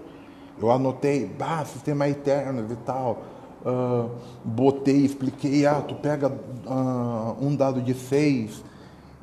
Eu 0.62 0.72
anotei, 0.72 1.26
bah, 1.26 1.66
sistema 1.66 2.08
Eternos 2.08 2.72
e 2.72 2.76
tal 2.78 3.34
uh, 3.64 4.10
botei, 4.44 5.06
expliquei, 5.06 5.66
ah, 5.66 5.82
tu 5.82 5.96
pega 5.96 6.30
uh, 6.30 7.36
um 7.46 7.56
dado 7.56 7.82
de 7.82 7.94
seis 7.94 8.64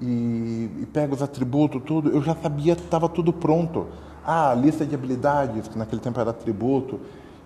e, 0.00 0.70
e, 0.80 0.86
pega 0.92 1.14
os 1.14 1.22
atributos, 1.22 1.82
tudo, 1.84 2.10
eu 2.10 2.22
já 2.22 2.34
sabia 2.34 2.74
que 2.74 2.82
estava 2.82 3.08
tudo 3.08 3.32
pronto. 3.32 3.86
Ah, 4.24 4.54
lista 4.54 4.84
de 4.84 4.94
habilidades, 4.94 5.68
que 5.68 5.78
naquele 5.78 6.00
tempo 6.00 6.18
era 6.20 6.30
atributo, 6.30 7.00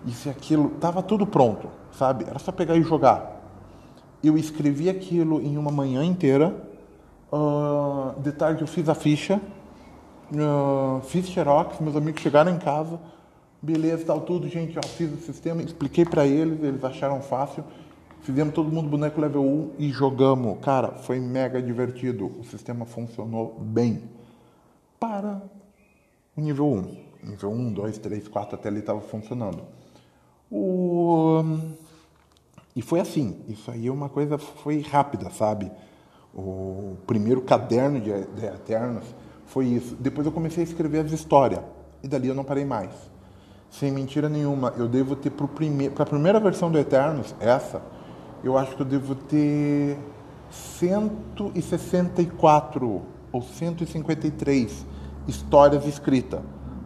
isso 0.05 0.27
e 0.27 0.31
aquilo, 0.31 0.71
estava 0.75 1.01
tudo 1.01 1.25
pronto, 1.25 1.67
sabe? 1.91 2.25
Era 2.27 2.39
só 2.39 2.51
pegar 2.51 2.75
e 2.75 2.81
jogar. 2.81 3.41
Eu 4.23 4.37
escrevi 4.37 4.89
aquilo 4.89 5.41
em 5.41 5.57
uma 5.57 5.71
manhã 5.71 6.03
inteira, 6.03 6.55
uh, 7.31 8.19
de 8.21 8.31
tarde 8.31 8.61
eu 8.61 8.67
fiz 8.67 8.87
a 8.89 8.95
ficha, 8.95 9.41
uh, 10.31 11.01
fiz 11.01 11.27
xerox, 11.27 11.79
meus 11.79 11.95
amigos 11.95 12.21
chegaram 12.21 12.51
em 12.51 12.57
casa, 12.57 12.99
Beleza, 13.65 14.05
tal, 14.05 14.21
tudo, 14.21 14.47
gente, 14.47 14.77
ó, 14.77 14.81
fiz 14.83 15.11
o 15.11 15.17
sistema, 15.17 15.59
expliquei 15.59 16.05
para 16.05 16.23
eles, 16.27 16.61
eles 16.61 16.83
acharam 16.83 17.19
fácil. 17.19 17.63
Fizemos 18.21 18.53
todo 18.53 18.71
mundo 18.71 18.87
boneco 18.87 19.19
level 19.19 19.43
1 19.43 19.71
e 19.79 19.89
jogamos. 19.89 20.59
Cara, 20.59 20.91
foi 20.99 21.19
mega 21.19 21.59
divertido. 21.59 22.27
O 22.39 22.43
sistema 22.43 22.85
funcionou 22.85 23.57
bem. 23.59 24.03
Para 24.99 25.41
o 26.37 26.41
nível 26.41 26.67
1. 26.67 27.05
Nível 27.23 27.51
1, 27.51 27.73
2, 27.73 27.97
3, 27.97 28.27
4 28.27 28.55
até 28.55 28.69
ali 28.69 28.81
estava 28.81 29.01
funcionando. 29.01 29.63
O... 30.51 31.43
E 32.75 32.83
foi 32.83 32.99
assim. 32.99 33.41
Isso 33.47 33.71
aí 33.71 33.87
é 33.87 33.91
uma 33.91 34.09
coisa 34.09 34.37
foi 34.37 34.79
rápida, 34.81 35.31
sabe? 35.31 35.71
O 36.35 36.97
primeiro 37.07 37.41
caderno 37.41 37.99
de, 37.99 38.11
de 38.11 38.45
Eternos 38.45 39.05
foi 39.45 39.67
isso. 39.67 39.95
Depois 39.95 40.25
eu 40.25 40.33
comecei 40.33 40.63
a 40.63 40.67
escrever 40.67 41.05
as 41.05 41.11
histórias. 41.11 41.61
E 42.03 42.07
dali 42.07 42.27
eu 42.27 42.35
não 42.35 42.43
parei 42.43 42.65
mais 42.65 42.91
sem 43.79 43.91
mentira 43.91 44.29
nenhuma, 44.29 44.73
eu 44.77 44.87
devo 44.87 45.17
ter 45.17 45.31
para 45.31 45.45
prime 45.47 45.91
a 45.97 46.05
primeira 46.05 46.39
versão 46.39 46.71
do 46.71 46.79
Eternos, 46.79 47.35
essa, 47.41 47.81
eu 48.43 48.57
acho 48.57 48.75
que 48.75 48.81
eu 48.81 48.85
devo 48.85 49.15
ter 49.15 49.97
164 50.49 53.01
ou 53.31 53.41
153 53.41 54.85
histórias 55.27 55.85
escritas. 55.85 56.39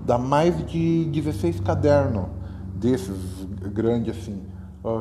Dá 0.04 0.18
mais 0.18 0.66
de 0.66 1.06
16 1.06 1.60
cadernos 1.60 2.26
desses 2.74 3.46
grandes 3.72 4.18
assim, 4.18 4.42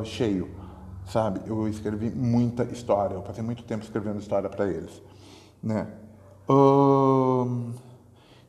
cheio. 0.03 0.49
Sabe? 1.09 1.41
Eu 1.45 1.67
escrevi 1.67 2.09
muita 2.09 2.63
história, 2.65 3.15
eu 3.15 3.21
passei 3.21 3.43
muito 3.43 3.63
tempo 3.63 3.83
escrevendo 3.83 4.19
história 4.19 4.47
para 4.47 4.67
eles. 4.67 5.01
Né? 5.61 5.87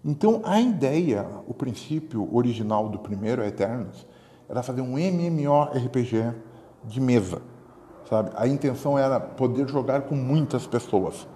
Então, 0.04 0.40
a 0.44 0.60
ideia, 0.60 1.26
o 1.46 1.54
princípio 1.54 2.28
original 2.34 2.88
do 2.88 2.98
primeiro 2.98 3.42
Eternos, 3.42 4.06
era 4.48 4.62
fazer 4.62 4.80
um 4.80 4.98
MMORPG 4.98 6.34
de 6.84 7.00
mesa, 7.00 7.42
sabe? 8.08 8.30
A 8.34 8.48
intenção 8.48 8.98
era 8.98 9.20
poder 9.20 9.68
jogar 9.68 10.02
com 10.02 10.14
muitas 10.14 10.66
pessoas, 10.66 11.28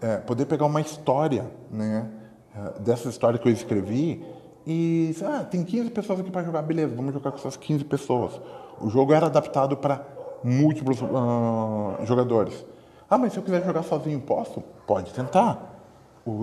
é, 0.00 0.18
poder 0.18 0.46
pegar 0.46 0.66
uma 0.66 0.80
história, 0.80 1.50
né, 1.70 2.10
é, 2.54 2.80
dessa 2.80 3.08
história 3.08 3.38
que 3.38 3.48
eu 3.48 3.52
escrevi 3.52 4.24
e, 4.66 5.14
ah, 5.24 5.44
tem 5.44 5.64
15 5.64 5.90
pessoas 5.90 6.20
aqui 6.20 6.30
para 6.30 6.42
jogar, 6.42 6.62
beleza, 6.62 6.94
vamos 6.94 7.14
jogar 7.14 7.30
com 7.30 7.38
essas 7.38 7.56
15 7.56 7.84
pessoas. 7.84 8.40
O 8.80 8.90
jogo 8.90 9.12
era 9.12 9.26
adaptado 9.26 9.76
para 9.76 10.04
múltiplos 10.42 11.00
uh, 11.02 12.04
jogadores. 12.04 12.64
Ah, 13.08 13.18
mas 13.18 13.32
se 13.32 13.38
eu 13.38 13.42
quiser 13.42 13.64
jogar 13.64 13.82
sozinho, 13.82 14.20
posso? 14.20 14.62
Pode 14.86 15.12
tentar 15.12 15.76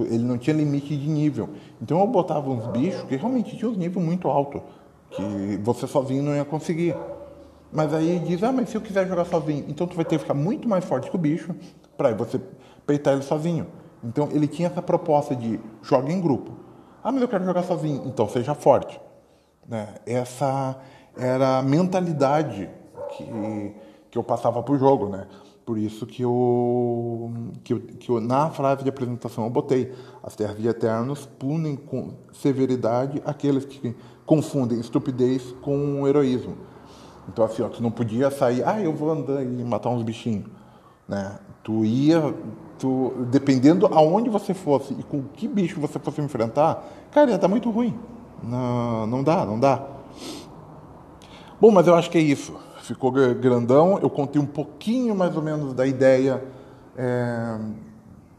ele 0.09 0.23
não 0.23 0.37
tinha 0.37 0.55
limite 0.55 0.95
de 0.95 1.09
nível. 1.09 1.49
Então 1.81 1.99
eu 1.99 2.07
botava 2.07 2.49
uns 2.49 2.65
bichos 2.67 3.03
que 3.03 3.15
realmente 3.15 3.57
tinham 3.57 3.71
um 3.71 3.75
nível 3.75 4.01
muito 4.01 4.29
alto, 4.29 4.61
que 5.09 5.59
você 5.61 5.85
sozinho 5.85 6.23
não 6.23 6.35
ia 6.35 6.45
conseguir. 6.45 6.95
Mas 7.71 7.93
aí 7.93 8.19
diz, 8.19 8.43
ah, 8.43 8.51
mas 8.51 8.69
se 8.69 8.77
eu 8.77 8.81
quiser 8.81 9.07
jogar 9.07 9.25
sozinho, 9.25 9.65
então 9.67 9.85
tu 9.87 9.95
vai 9.95 10.05
ter 10.05 10.15
que 10.15 10.21
ficar 10.21 10.33
muito 10.33 10.69
mais 10.69 10.85
forte 10.85 11.09
que 11.09 11.15
o 11.15 11.19
bicho 11.19 11.53
para 11.97 12.13
você 12.13 12.39
peitar 12.85 13.13
ele 13.13 13.23
sozinho. 13.23 13.67
Então 14.03 14.29
ele 14.31 14.47
tinha 14.47 14.67
essa 14.67 14.81
proposta 14.81 15.35
de 15.35 15.59
joga 15.81 16.11
em 16.11 16.21
grupo. 16.21 16.51
Ah, 17.03 17.11
mas 17.11 17.21
eu 17.21 17.27
quero 17.27 17.43
jogar 17.43 17.63
sozinho, 17.63 18.03
então 18.05 18.29
seja 18.29 18.53
forte. 18.53 18.99
Né? 19.67 19.87
Essa 20.05 20.77
era 21.17 21.57
a 21.57 21.61
mentalidade 21.61 22.69
que, 23.17 24.17
eu 24.17 24.23
passava 24.23 24.61
para 24.61 24.73
o 24.73 24.77
jogo, 24.77 25.09
né? 25.09 25.27
Por 25.65 25.77
isso 25.77 26.05
que 26.05 26.21
eu, 26.21 27.31
que 27.63 27.73
eu, 27.73 27.79
que 27.79 28.09
eu, 28.09 28.19
na 28.19 28.49
frase 28.49 28.83
de 28.83 28.89
apresentação, 28.89 29.45
eu 29.45 29.49
botei 29.49 29.93
as 30.21 30.35
terras 30.35 30.57
de 30.57 30.67
eternos 30.67 31.25
punem 31.25 31.75
com 31.75 32.15
severidade 32.33 33.21
aqueles 33.25 33.63
que 33.63 33.95
confundem 34.25 34.79
estupidez 34.79 35.55
com 35.61 36.05
heroísmo. 36.05 36.57
Então, 37.29 37.45
assim, 37.45 37.61
ó, 37.61 37.69
tu 37.69 37.81
não 37.81 37.91
podia 37.91 38.29
sair, 38.29 38.61
ah, 38.67 38.81
eu 38.81 38.93
vou 38.93 39.11
andar 39.11 39.41
e 39.41 39.63
matar 39.63 39.89
uns 39.89 40.03
bichinhos. 40.03 40.45
Né? 41.07 41.39
Tu 41.63 41.85
ia, 41.85 42.35
tu, 42.77 43.13
dependendo 43.31 43.87
aonde 43.87 44.29
você 44.29 44.53
fosse 44.53 44.93
e 44.93 45.03
com 45.03 45.23
que 45.23 45.47
bicho 45.47 45.79
você 45.79 45.97
fosse 45.97 46.19
enfrentar, 46.19 46.85
cara, 47.09 47.29
ia 47.29 47.35
estar 47.35 47.47
muito 47.47 47.71
ruim. 47.71 47.97
Não, 48.43 49.07
não 49.07 49.23
dá, 49.23 49.45
não 49.45 49.57
dá. 49.57 49.81
Bom, 51.61 51.71
mas 51.71 51.87
eu 51.87 51.95
acho 51.95 52.11
que 52.11 52.17
é 52.17 52.21
isso 52.21 52.53
ficou 52.83 53.11
grandão. 53.11 53.97
Eu 54.01 54.09
contei 54.09 54.41
um 54.41 54.45
pouquinho 54.45 55.15
mais 55.15 55.35
ou 55.35 55.41
menos 55.41 55.73
da 55.73 55.87
ideia, 55.87 56.43
é, 56.97 57.57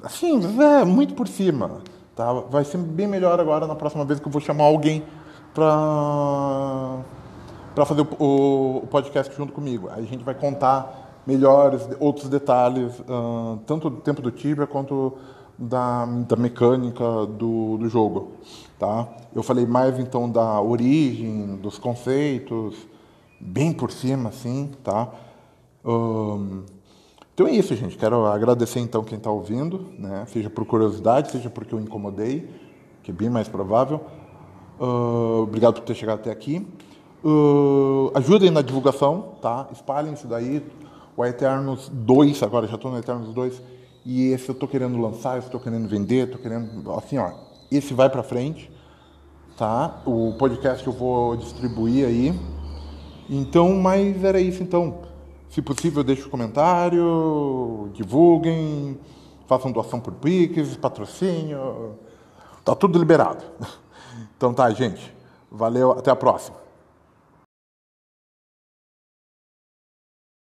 assim, 0.03 0.41
é, 0.63 0.85
muito 0.85 1.15
por 1.15 1.27
cima. 1.27 1.83
Tá? 2.15 2.33
Vai 2.33 2.65
ser 2.65 2.79
bem 2.79 3.07
melhor 3.07 3.41
agora 3.41 3.67
na 3.67 3.75
próxima 3.75 4.05
vez 4.05 4.21
que 4.21 4.29
eu 4.29 4.33
vou 4.33 4.41
chamar 4.41 4.65
alguém 4.65 5.03
para 5.53 7.01
para 7.75 7.85
fazer 7.85 8.03
o, 8.03 8.83
o, 8.83 8.87
podcast 8.87 9.35
junto 9.35 9.53
comigo. 9.53 9.89
Aí 9.91 10.05
a 10.05 10.07
gente 10.07 10.23
vai 10.23 10.33
contar 10.33 11.21
melhores 11.27 11.89
outros 11.99 12.29
detalhes, 12.29 13.01
uh, 13.01 13.59
tanto 13.67 13.91
do 13.91 13.97
tempo 13.97 14.23
do 14.23 14.31
Tibia 14.31 14.65
quanto 14.65 15.15
da, 15.59 16.07
da 16.07 16.37
mecânica 16.37 17.05
do, 17.27 17.77
do 17.79 17.89
jogo. 17.89 18.35
Tá? 18.79 19.09
Eu 19.35 19.43
falei 19.43 19.67
mais 19.67 19.99
então 19.99 20.31
da 20.31 20.61
origem, 20.61 21.57
dos 21.57 21.77
conceitos, 21.77 22.77
bem 23.45 23.73
por 23.73 23.93
cima, 23.93 24.31
assim, 24.31 24.73
tá? 24.83 25.13
Um, 25.85 26.63
então 27.35 27.47
é 27.47 27.53
isso, 27.53 27.75
gente. 27.77 27.99
Quero 27.99 28.25
agradecer 28.27 28.81
então 28.81 29.05
quem 29.05 29.19
está 29.19 29.31
ouvindo, 29.31 29.89
né? 29.99 30.25
Seja 30.29 30.49
por 30.49 30.65
curiosidade, 30.65 31.31
seja 31.31 31.51
porque 31.51 31.75
eu 31.75 31.81
incomodei, 31.81 32.49
que 33.03 33.11
é 33.11 33.15
bem 33.15 33.29
mais 33.29 33.49
provável. 33.49 34.01
Uh, 34.81 35.43
obrigado 35.43 35.75
por 35.75 35.83
ter 35.83 35.95
chegado 35.95 36.21
até 36.21 36.31
aqui. 36.31 36.67
Uh, 37.23 38.11
ajudem 38.15 38.51
na 38.51 38.63
divulgação, 38.63 39.35
tá? 39.43 39.69
Espalhem 39.73 40.15
isso 40.15 40.27
daí. 40.27 40.65
O 41.17 41.25
Eternos 41.25 41.89
2, 41.93 42.43
agora 42.43 42.67
já 42.67 42.75
estou 42.75 42.91
no 42.91 42.99
Eternos 42.99 43.33
2, 43.33 43.63
e 44.05 44.33
esse 44.33 44.49
eu 44.49 44.53
estou 44.53 44.69
querendo 44.69 44.99
lançar, 44.99 45.39
estou 45.39 45.61
querendo 45.61 45.89
vender, 45.89 46.27
estou 46.27 46.41
querendo, 46.41 46.93
assim, 46.93 47.19
ó, 47.19 47.31
esse 47.71 47.95
vai 47.95 48.11
para 48.11 48.23
frente, 48.23 48.71
tá? 49.57 50.03
O 50.05 50.35
podcast 50.37 50.85
eu 50.85 50.93
vou 50.93 51.37
distribuir 51.37 52.05
aí, 52.07 52.35
então, 53.29 53.75
mas 53.75 54.23
era 54.23 54.41
isso 54.41 54.63
então. 54.63 55.03
Se 55.49 55.63
possível, 55.63 56.03
deixe 56.03 56.27
um 56.27 56.31
comentário, 56.31 57.89
divulguem, 57.95 58.99
façam 59.47 59.71
doação 59.71 60.01
por 60.01 60.13
Pix, 60.15 60.77
patrocínio. 60.77 61.95
Tá 62.65 62.75
tudo 62.75 62.99
liberado. 62.99 63.45
Então 64.37 64.53
tá, 64.53 64.69
gente. 64.71 65.15
Valeu, 65.51 65.93
até 65.93 66.11
a 66.11 66.17
próxima. 66.17 66.57